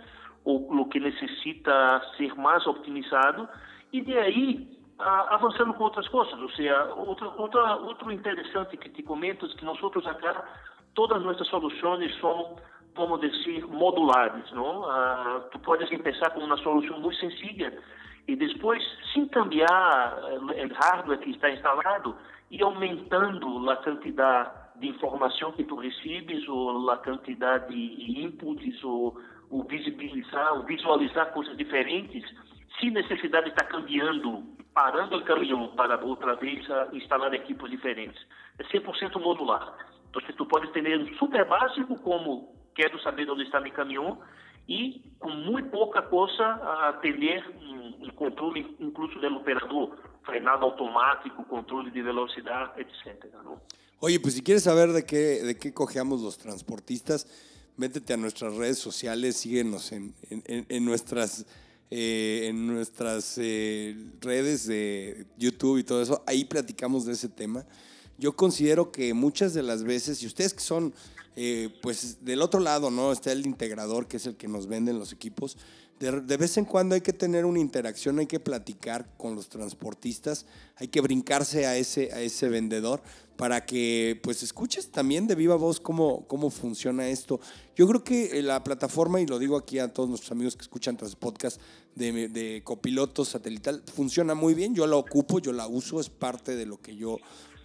ou 0.44 0.74
no 0.74 0.88
que 0.88 1.00
necessita 1.00 2.02
ser 2.16 2.34
mais 2.34 2.66
optimizado, 2.66 3.48
e 3.92 4.00
de 4.00 4.16
aí 4.16 4.68
avançando 4.98 5.74
com 5.74 5.84
outras 5.84 6.06
coisas. 6.08 6.38
Ou 6.38 6.50
seja, 6.50 6.84
outro, 6.94 7.32
outro 7.38 8.12
interessante 8.12 8.76
que 8.76 8.88
te 8.88 9.02
comento 9.02 9.46
é 9.46 9.48
que 9.48 9.64
nós 9.64 9.78
acá, 10.06 10.44
todas 10.94 11.22
nossas 11.22 11.46
soluções 11.48 12.14
são, 12.20 12.56
como 12.94 13.18
dizer, 13.18 13.66
modulares. 13.66 14.50
Não? 14.52 14.84
Ah, 14.84 15.42
tu 15.50 15.58
podes 15.60 15.88
começar 15.88 16.30
com 16.30 16.40
uma 16.40 16.56
solução 16.58 17.00
muito 17.00 17.18
sencilla 17.18 17.72
e 18.28 18.36
depois, 18.36 18.82
sem 19.12 19.26
cambiar 19.28 20.16
o 20.40 20.74
hardware 20.74 21.18
que 21.18 21.30
está 21.30 21.50
instalado, 21.50 22.16
e 22.50 22.62
aumentando 22.62 23.68
a 23.70 23.76
quantidade 23.76 24.61
de 24.82 24.88
informação 24.88 25.52
que 25.52 25.64
tu 25.64 25.76
recebes, 25.76 26.46
ou 26.48 26.90
a 26.90 26.96
quantidade 26.98 27.68
de 27.74 28.24
inputs, 28.24 28.82
ou, 28.82 29.16
ou 29.48 29.64
visibilizar, 29.64 30.54
ou 30.54 30.64
visualizar 30.64 31.32
coisas 31.32 31.56
diferentes, 31.56 32.22
sem 32.80 32.90
necessidade 32.90 33.46
de 33.46 33.52
estar 33.52 33.66
cambiando 33.66 34.44
parando 34.74 35.18
o 35.18 35.24
caminhão 35.24 35.68
para 35.76 36.02
outra 36.04 36.34
vez 36.34 36.66
instalar 36.92 37.32
equipos 37.34 37.70
diferentes. 37.70 38.20
É 38.58 38.64
100% 38.64 39.20
modular. 39.20 39.76
Então, 40.10 40.22
tu 40.36 40.46
pode 40.46 40.72
ter 40.72 40.98
um 40.98 41.14
super 41.14 41.46
básico, 41.46 41.96
como 42.00 42.54
quero 42.74 43.00
saber 43.02 43.30
onde 43.30 43.44
está 43.44 43.60
meu 43.60 43.72
caminhão, 43.72 44.18
e 44.68 45.02
com 45.18 45.30
muito 45.30 45.70
pouca 45.70 46.02
coisa 46.02 46.44
a 46.44 46.92
ter 46.94 47.14
um, 47.60 48.06
um 48.06 48.10
controle 48.10 48.76
incluso 48.80 49.18
do 49.20 49.36
operador, 49.36 49.96
frenado 50.24 50.64
automático, 50.64 51.44
controle 51.44 51.90
de 51.90 52.02
velocidade, 52.02 52.80
etc. 52.80 53.32
¿no? 53.44 53.60
Oye, 54.04 54.18
pues 54.18 54.34
si 54.34 54.42
quieres 54.42 54.64
saber 54.64 54.92
de 54.92 55.04
qué, 55.04 55.44
de 55.44 55.56
qué 55.56 55.72
cojeamos 55.72 56.22
los 56.22 56.36
transportistas, 56.36 57.28
métete 57.76 58.12
a 58.12 58.16
nuestras 58.16 58.56
redes 58.56 58.76
sociales, 58.76 59.36
síguenos 59.36 59.92
en, 59.92 60.12
en, 60.28 60.84
nuestras 60.84 61.46
eh, 61.88 62.46
en 62.48 62.66
nuestras 62.66 63.34
eh, 63.36 63.96
redes 64.20 64.66
de 64.66 65.24
YouTube 65.38 65.78
y 65.78 65.84
todo 65.84 66.02
eso, 66.02 66.24
ahí 66.26 66.44
platicamos 66.44 67.06
de 67.06 67.12
ese 67.12 67.28
tema. 67.28 67.64
Yo 68.18 68.34
considero 68.34 68.90
que 68.90 69.14
muchas 69.14 69.54
de 69.54 69.62
las 69.62 69.84
veces, 69.84 70.20
y 70.24 70.26
ustedes 70.26 70.52
que 70.52 70.64
son, 70.64 70.92
eh, 71.36 71.72
pues 71.80 72.24
del 72.24 72.42
otro 72.42 72.58
lado, 72.58 72.90
¿no? 72.90 73.12
Está 73.12 73.30
el 73.30 73.46
integrador, 73.46 74.08
que 74.08 74.16
es 74.16 74.26
el 74.26 74.36
que 74.36 74.48
nos 74.48 74.66
venden 74.66 74.98
los 74.98 75.12
equipos. 75.12 75.56
De, 76.02 76.36
vez 76.36 76.56
en 76.56 76.64
cuando 76.64 76.96
hay 76.96 77.00
que 77.00 77.12
tener 77.12 77.44
una 77.44 77.60
interacción, 77.60 78.18
hay 78.18 78.26
que 78.26 78.40
platicar 78.40 79.06
con 79.16 79.36
los 79.36 79.48
transportistas, 79.48 80.46
hay 80.74 80.88
que 80.88 81.00
brincarse 81.00 81.64
a 81.64 81.76
ese, 81.76 82.12
a 82.12 82.20
ese 82.20 82.48
vendedor 82.48 83.00
para 83.36 83.64
que 83.64 84.18
pues 84.20 84.42
escuches 84.42 84.90
también 84.90 85.28
de 85.28 85.36
viva 85.36 85.54
voz 85.54 85.78
cómo, 85.78 86.26
cómo 86.26 86.50
funciona 86.50 87.06
esto. 87.06 87.38
Yo 87.76 87.86
creo 87.86 88.02
que 88.02 88.36
eh, 88.36 88.42
la 88.42 88.64
plataforma, 88.64 89.20
y 89.20 89.26
lo 89.26 89.38
digo 89.38 89.56
aquí 89.56 89.78
a 89.78 89.92
todos 89.92 90.08
nuestros 90.08 90.32
amigos 90.32 90.56
que 90.56 90.62
escuchan 90.62 90.96
tras 90.96 91.14
podcast 91.14 91.60
de, 91.94 92.28
de 92.28 92.62
copiloto 92.64 93.24
satelital, 93.24 93.84
funciona 93.94 94.34
muy 94.34 94.54
bien, 94.54 94.74
yo 94.74 94.88
la 94.88 94.96
ocupo, 94.96 95.38
yo 95.38 95.52
la 95.52 95.68
uso, 95.68 96.00
es 96.00 96.10
parte 96.10 96.56
de 96.56 96.66
lo 96.66 96.80
que 96.80 96.96
yo 96.96 97.18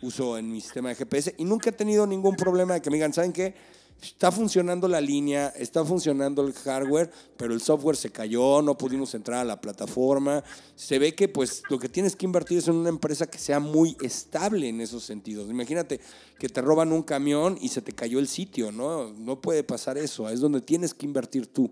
uso 0.03 0.37
en 0.37 0.51
mi 0.51 0.61
sistema 0.61 0.89
de 0.89 0.95
GPS 0.95 1.33
y 1.39 1.43
nunca 1.43 1.71
he 1.71 1.73
tenido 1.73 2.05
ningún 2.05 2.35
problema 2.35 2.75
de 2.75 2.83
que 2.83 2.91
me 2.91 2.97
digan, 2.97 3.13
¿saben 3.13 3.33
qué? 3.33 3.55
Está 4.01 4.31
funcionando 4.31 4.87
la 4.87 5.01
línea, 5.01 5.47
está 5.49 5.83
funcionando 5.83 6.45
el 6.45 6.53
hardware, 6.53 7.09
pero 7.35 7.53
el 7.53 7.61
software 7.61 7.95
se 7.95 8.11
cayó, 8.11 8.61
no 8.61 8.77
pudimos 8.77 9.15
entrar 9.15 9.39
a 9.39 9.43
la 9.43 9.59
plataforma. 9.59 10.43
Se 10.75 10.99
ve 10.99 11.15
que 11.15 11.27
pues 11.27 11.63
lo 11.69 11.79
que 11.79 11.89
tienes 11.89 12.15
que 12.15 12.25
invertir 12.25 12.59
es 12.59 12.67
en 12.67 12.75
una 12.75 12.89
empresa 12.89 13.29
que 13.29 13.39
sea 13.39 13.59
muy 13.59 13.97
estable 14.01 14.69
en 14.69 14.81
esos 14.81 15.03
sentidos. 15.03 15.49
Imagínate 15.49 15.99
que 16.39 16.47
te 16.47 16.61
roban 16.61 16.91
un 16.91 17.01
camión 17.01 17.57
y 17.59 17.69
se 17.69 17.81
te 17.81 17.93
cayó 17.93 18.19
el 18.19 18.27
sitio, 18.27 18.71
¿no? 18.71 19.11
No 19.13 19.41
puede 19.41 19.63
pasar 19.63 19.97
eso, 19.97 20.29
es 20.29 20.41
donde 20.41 20.61
tienes 20.61 20.93
que 20.93 21.05
invertir 21.05 21.51
tú. 21.51 21.71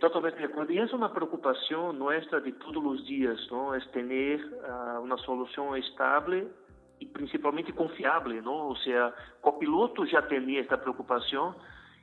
Totalmente 0.00 0.38
de 0.38 0.44
acordo. 0.44 0.72
E 0.72 0.78
essa 0.78 0.92
é 0.92 0.96
uma 0.96 1.08
preocupação 1.08 1.92
nossa 1.92 2.40
de 2.40 2.52
todos 2.52 2.84
os 2.84 3.06
dias, 3.06 3.38
não? 3.50 3.72
É 3.72 3.80
ter 3.92 4.40
uh, 4.44 5.00
uma 5.00 5.16
solução 5.18 5.76
estável 5.76 6.50
e 7.00 7.06
principalmente 7.06 7.72
confiável, 7.72 8.42
não? 8.42 8.68
Ou 8.68 8.76
seja, 8.76 9.12
copiloto 9.40 10.06
já 10.06 10.22
tinha 10.22 10.60
esta 10.60 10.78
preocupação. 10.78 11.54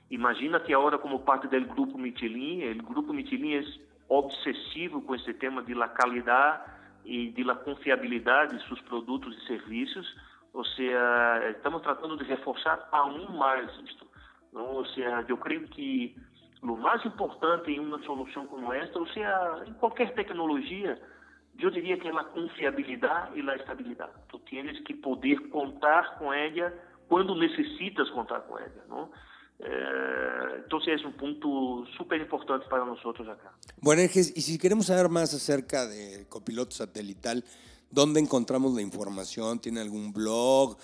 Imagina 0.09 0.59
que 0.59 0.73
agora 0.73 0.97
como 0.97 1.19
parte 1.19 1.47
do 1.47 1.65
grupo 1.65 1.97
Michelin, 1.97 2.79
o 2.79 2.83
grupo 2.83 3.13
Michelin 3.13 3.55
é 3.55 3.63
obsessivo 4.07 5.01
com 5.01 5.15
esse 5.15 5.33
tema 5.33 5.63
de 5.63 5.73
la 5.73 5.87
qualidade 5.87 6.71
e 7.05 7.29
de 7.31 7.43
la 7.43 7.55
confiabilidade 7.55 8.57
de 8.57 8.67
seus 8.67 8.81
produtos 8.81 9.35
e 9.37 9.47
serviços. 9.47 10.15
Ou 10.53 10.63
seja, 10.63 11.49
estamos 11.49 11.81
tratando 11.81 12.15
de 12.17 12.23
reforçar 12.25 12.87
aún 12.91 13.35
mais 13.35 13.71
isto. 13.79 14.05
Não? 14.51 14.75
Ou 14.75 14.85
seja, 14.85 15.25
eu 15.27 15.37
creio 15.37 15.67
que 15.67 16.15
o 16.61 16.77
mais 16.77 17.03
importante 17.05 17.71
em 17.71 17.79
uma 17.79 17.99
solução 18.03 18.45
como 18.45 18.71
esta, 18.71 18.99
ou 18.99 19.07
seja, 19.07 19.63
em 19.67 19.73
qualquer 19.73 20.13
tecnologia, 20.13 21.01
eu 21.59 21.69
diria 21.69 21.97
que 21.97 22.07
é 22.07 22.11
a 22.11 22.23
confiabilidade 22.23 23.39
e 23.39 23.49
a 23.49 23.55
estabilidade. 23.55 24.11
Tu 24.29 24.39
tienes 24.39 24.79
que 24.81 24.93
poder 24.93 25.49
contar 25.49 26.17
com 26.17 26.33
ela 26.33 26.73
quando 27.07 27.35
necessitas 27.35 28.09
contar 28.09 28.41
com 28.41 28.57
ela, 28.57 28.85
não? 28.89 29.09
Eh, 29.59 30.61
entonces 30.63 30.95
es 30.95 31.05
un 31.05 31.13
punto 31.13 31.85
súper 31.95 32.19
importante 32.19 32.67
para 32.67 32.83
nosotros 32.83 33.27
acá. 33.29 33.53
Bueno, 33.81 34.01
y 34.01 34.07
si 34.07 34.57
queremos 34.57 34.87
saber 34.87 35.09
más 35.09 35.33
acerca 35.33 35.87
de 35.87 36.25
copiloto 36.27 36.71
satelital, 36.71 37.43
¿dónde 37.89 38.19
encontramos 38.19 38.73
la 38.73 38.81
información? 38.81 39.59
¿Tiene 39.59 39.81
algún 39.81 40.11
blog? 40.11 40.77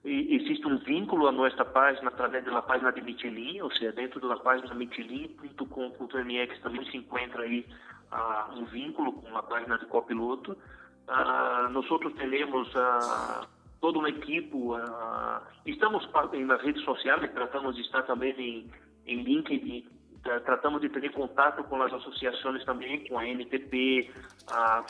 existe 0.04 0.68
um 0.68 0.78
vínculo 0.78 1.28
a 1.28 1.32
nossa 1.32 1.64
página 1.64 2.10
através 2.10 2.44
da 2.44 2.62
página 2.62 2.92
de 2.92 3.02
Michelin, 3.02 3.62
ou 3.62 3.72
seja, 3.72 3.92
dentro 3.94 4.20
da 4.28 4.36
página 4.36 4.74
michelin.com.mx 4.74 6.60
também 6.62 6.86
se 6.92 6.98
encontra 6.98 7.44
aí 7.44 7.66
uh, 8.12 8.66
vínculo 8.66 9.14
com 9.14 9.38
a 9.38 9.44
página 9.44 9.78
de 9.78 9.86
copiloto. 9.86 10.58
Uh, 11.08 11.70
nós 11.70 11.86
temos 12.14 12.68
uh, 12.76 13.48
toda 13.80 14.00
uma 14.00 14.10
equipe, 14.10 14.56
uh, 14.56 14.78
estamos 15.66 16.08
nas 16.46 16.62
redes 16.62 16.84
sociais, 16.84 17.32
tratamos 17.34 17.76
de 17.76 17.82
estar 17.82 18.04
também 18.04 18.34
em, 18.38 18.72
em 19.06 19.24
LinkedIn, 19.24 19.88
tratamos 20.46 20.82
de 20.82 20.90
ter 20.90 21.12
contato 21.12 21.64
com 21.66 21.82
as 21.82 21.94
associações 21.94 22.64
também, 22.66 23.06
com 23.08 23.20
a 23.20 23.28
NTP, 23.28 24.10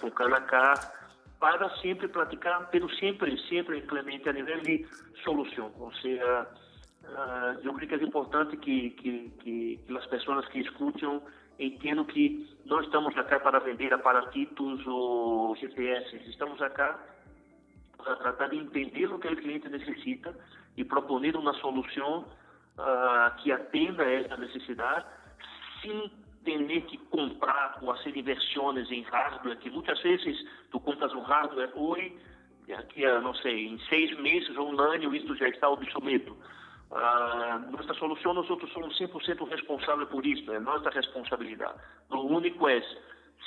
o 0.03 0.11
Canacar, 0.11 1.02
para 1.43 1.69
sempre 1.81 2.07
praticar, 2.07 2.69
pero 2.71 2.87
sempre, 2.95 3.37
sempre, 3.49 3.81
Clemente, 3.81 4.29
a 4.29 4.31
nível 4.31 4.61
de 4.61 4.87
solução. 5.25 5.73
Ou 5.77 5.93
seja, 5.95 6.47
uh, 7.03 7.59
eu 7.61 7.73
creio 7.73 7.89
que 7.89 7.95
é 7.95 8.07
importante 8.07 8.55
que, 8.55 8.91
que, 8.91 9.29
que, 9.41 9.77
que 9.85 9.97
as 9.97 10.05
pessoas 10.05 10.47
que 10.47 10.59
escutam 10.59 11.21
entendam 11.59 12.05
que 12.05 12.47
não 12.63 12.79
estamos 12.79 13.17
aqui 13.17 13.37
para 13.39 13.59
vender 13.59 13.93
aparatitos 13.93 14.87
ou 14.87 15.53
GPS, 15.57 16.15
estamos 16.29 16.61
aqui 16.61 16.97
para 17.97 18.15
tratar 18.15 18.47
de 18.47 18.59
entender 18.59 19.07
o 19.07 19.19
que 19.19 19.27
o 19.27 19.35
cliente 19.35 19.67
necessita 19.67 20.33
e 20.77 20.85
proponer 20.85 21.35
uma 21.35 21.53
solução 21.55 22.25
uh, 22.77 23.35
que 23.43 23.51
atenda 23.51 24.01
a 24.01 24.13
essa 24.13 24.37
necessidade 24.37 25.05
sem 25.81 26.09
ter 26.43 26.81
que 26.81 26.97
comprar 26.97 27.77
ou 27.81 27.95
fazer 27.95 28.17
inversões 28.17 28.91
em 28.91 29.01
hardware, 29.03 29.57
que 29.57 29.69
muitas 29.69 30.01
vezes 30.01 30.37
tu 30.71 30.79
compras 30.79 31.13
um 31.13 31.21
hardware 31.21 31.71
hoje, 31.75 32.15
aqui 32.77 33.05
a, 33.05 33.19
não 33.21 33.33
sei, 33.35 33.67
em 33.67 33.79
seis 33.89 34.15
meses 34.19 34.55
ou 34.57 34.71
um 34.71 34.79
ano 34.79 35.15
isso 35.15 35.35
já 35.35 35.47
está 35.47 35.69
obsoleto. 35.69 36.37
Uh, 36.91 37.71
nossa 37.71 37.93
solução, 37.95 38.33
nós 38.35 38.47
outros 38.49 38.71
somos 38.71 38.95
100% 38.99 39.49
responsáveis 39.49 40.07
por 40.09 40.25
isso, 40.25 40.51
é 40.51 40.59
nossa 40.59 40.89
responsabilidade. 40.91 41.79
O 42.11 42.17
único 42.17 42.67
é 42.67 42.81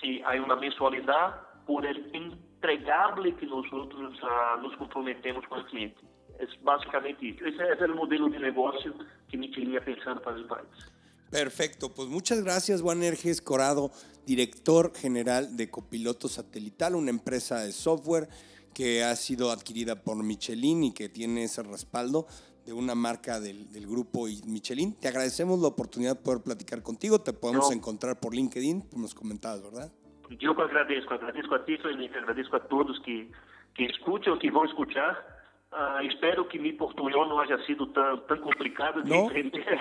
se 0.01 0.23
há 0.25 0.35
uma 0.43 0.57
mensualidade 0.57 1.39
por 1.65 1.85
el 1.85 1.97
entregável 2.13 3.33
que 3.35 3.47
nós 3.47 3.71
outros 3.73 4.19
uh, 4.23 4.61
nos 4.63 4.75
comprometemos 4.77 5.47
com 5.47 5.59
o 5.59 5.65
cliente. 5.65 5.97
É 6.39 6.47
basicamente 6.63 7.31
isso. 7.31 7.47
Esse 7.47 7.63
é, 7.63 7.77
é 7.79 7.87
o 7.87 7.97
modelo 7.97 8.31
de 8.31 8.39
negócio 8.39 8.95
que 9.29 9.37
Michelin 9.37 9.79
pensando 9.81 10.21
para 10.21 10.37
os 10.37 10.47
países. 10.47 10.96
Perfecto, 11.31 11.93
pues 11.93 12.09
muchas 12.09 12.43
gracias 12.45 12.83
Juan 12.83 13.03
Erges 13.03 13.41
Corado, 13.43 13.91
director 14.27 14.93
general 14.95 15.57
de 15.57 15.71
Copiloto 15.71 16.29
Satelital, 16.29 16.95
una 16.95 17.11
empresa 17.11 17.61
de 17.61 17.73
software 17.73 18.29
que 18.73 19.03
ha 19.03 19.17
sido 19.17 19.51
adquirida 19.51 20.03
por 20.03 20.23
Michelin 20.23 20.85
y 20.85 20.93
que 20.93 21.09
tiene 21.09 21.45
ese 21.45 21.63
respaldo 21.63 22.27
de 22.65 22.73
una 22.73 22.95
marca 22.95 23.41
del, 23.41 23.73
del 23.73 23.87
grupo 23.87 24.27
Michelin. 24.47 24.95
Te 24.95 25.09
agradecemos 25.09 25.61
la 25.61 25.69
oportunidad 25.69 26.17
de 26.17 26.23
poder 26.23 26.43
platicar 26.43 26.83
contigo, 26.83 27.21
te 27.21 27.33
podemos 27.33 27.71
no. 27.71 27.77
encontrar 27.77 28.21
por 28.21 28.35
LinkedIn, 28.35 28.83
como 28.83 29.03
nos 29.03 29.15
comentabas, 29.15 29.63
¿verdad? 29.63 29.93
Yo 30.41 30.51
agradezco, 30.51 31.15
agradezco 31.15 31.55
a 31.55 31.65
ti, 31.65 31.75
y 31.75 32.07
agradezco 32.17 32.57
a 32.57 32.69
todos 32.69 33.01
que, 33.05 33.31
que 33.75 33.87
escuchan, 33.87 34.39
que 34.39 34.51
van 34.51 34.67
a 34.67 34.69
escuchar 34.69 35.36
Ah, 35.73 36.01
espero 36.03 36.49
que 36.49 36.59
mi 36.59 36.73
portuñol 36.73 37.29
no 37.29 37.41
haya 37.41 37.59
sido 37.67 37.91
tan, 37.93 38.27
tan 38.27 38.41
complicado 38.41 39.03
de 39.03 39.11
¿No? 39.11 39.31
entender. 39.31 39.79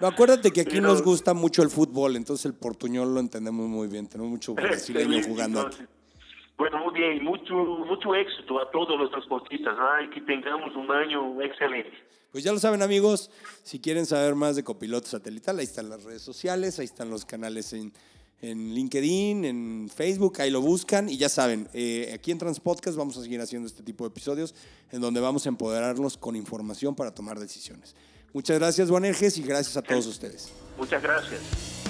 No, 0.00 0.06
acuérdate 0.06 0.50
que 0.52 0.62
aquí 0.62 0.76
Pero, 0.76 0.88
nos 0.88 1.02
gusta 1.02 1.34
mucho 1.34 1.62
el 1.62 1.68
fútbol, 1.68 2.16
entonces 2.16 2.46
el 2.46 2.54
portuñol 2.54 3.12
lo 3.12 3.20
entendemos 3.20 3.68
muy 3.68 3.88
bien. 3.88 4.08
Tenemos 4.08 4.30
mucho 4.30 4.54
brasileño 4.54 5.22
jugando 5.22 5.60
entonces, 5.60 5.82
aquí. 5.82 5.92
Bueno, 6.56 6.78
muy 6.78 6.94
bien, 6.94 7.24
mucho, 7.24 7.54
mucho 7.54 8.14
éxito 8.14 8.60
a 8.60 8.70
todos 8.70 8.98
los 8.98 9.10
transportistas 9.10 9.76
¿no? 9.76 10.02
y 10.02 10.10
que 10.10 10.20
tengamos 10.20 10.74
un 10.76 10.90
año 10.90 11.42
excelente. 11.42 11.92
Pues 12.30 12.44
ya 12.44 12.52
lo 12.52 12.58
saben 12.58 12.82
amigos, 12.82 13.30
si 13.62 13.80
quieren 13.80 14.06
saber 14.06 14.34
más 14.34 14.56
de 14.56 14.64
Copiloto 14.64 15.06
Satelital, 15.06 15.58
ahí 15.58 15.64
están 15.64 15.90
las 15.90 16.04
redes 16.04 16.22
sociales, 16.22 16.78
ahí 16.78 16.86
están 16.86 17.10
los 17.10 17.26
canales 17.26 17.72
en 17.74 17.92
en 18.42 18.74
LinkedIn, 18.74 19.44
en 19.44 19.90
Facebook, 19.94 20.40
ahí 20.40 20.50
lo 20.50 20.60
buscan 20.60 21.08
y 21.08 21.16
ya 21.16 21.28
saben, 21.28 21.68
eh, 21.72 22.10
aquí 22.12 22.32
en 22.32 22.38
Transpodcast 22.38 22.96
vamos 22.96 23.16
a 23.16 23.22
seguir 23.22 23.40
haciendo 23.40 23.68
este 23.68 23.82
tipo 23.84 24.04
de 24.04 24.08
episodios 24.08 24.54
en 24.90 25.00
donde 25.00 25.20
vamos 25.20 25.46
a 25.46 25.48
empoderarlos 25.48 26.18
con 26.18 26.34
información 26.34 26.94
para 26.94 27.14
tomar 27.14 27.38
decisiones. 27.38 27.94
Muchas 28.32 28.58
gracias, 28.58 28.90
Juan 28.90 29.04
Erges, 29.04 29.38
y 29.38 29.42
gracias 29.42 29.76
a 29.76 29.82
todos 29.82 30.06
ustedes. 30.06 30.50
Muchas 30.76 31.02
gracias. 31.02 31.81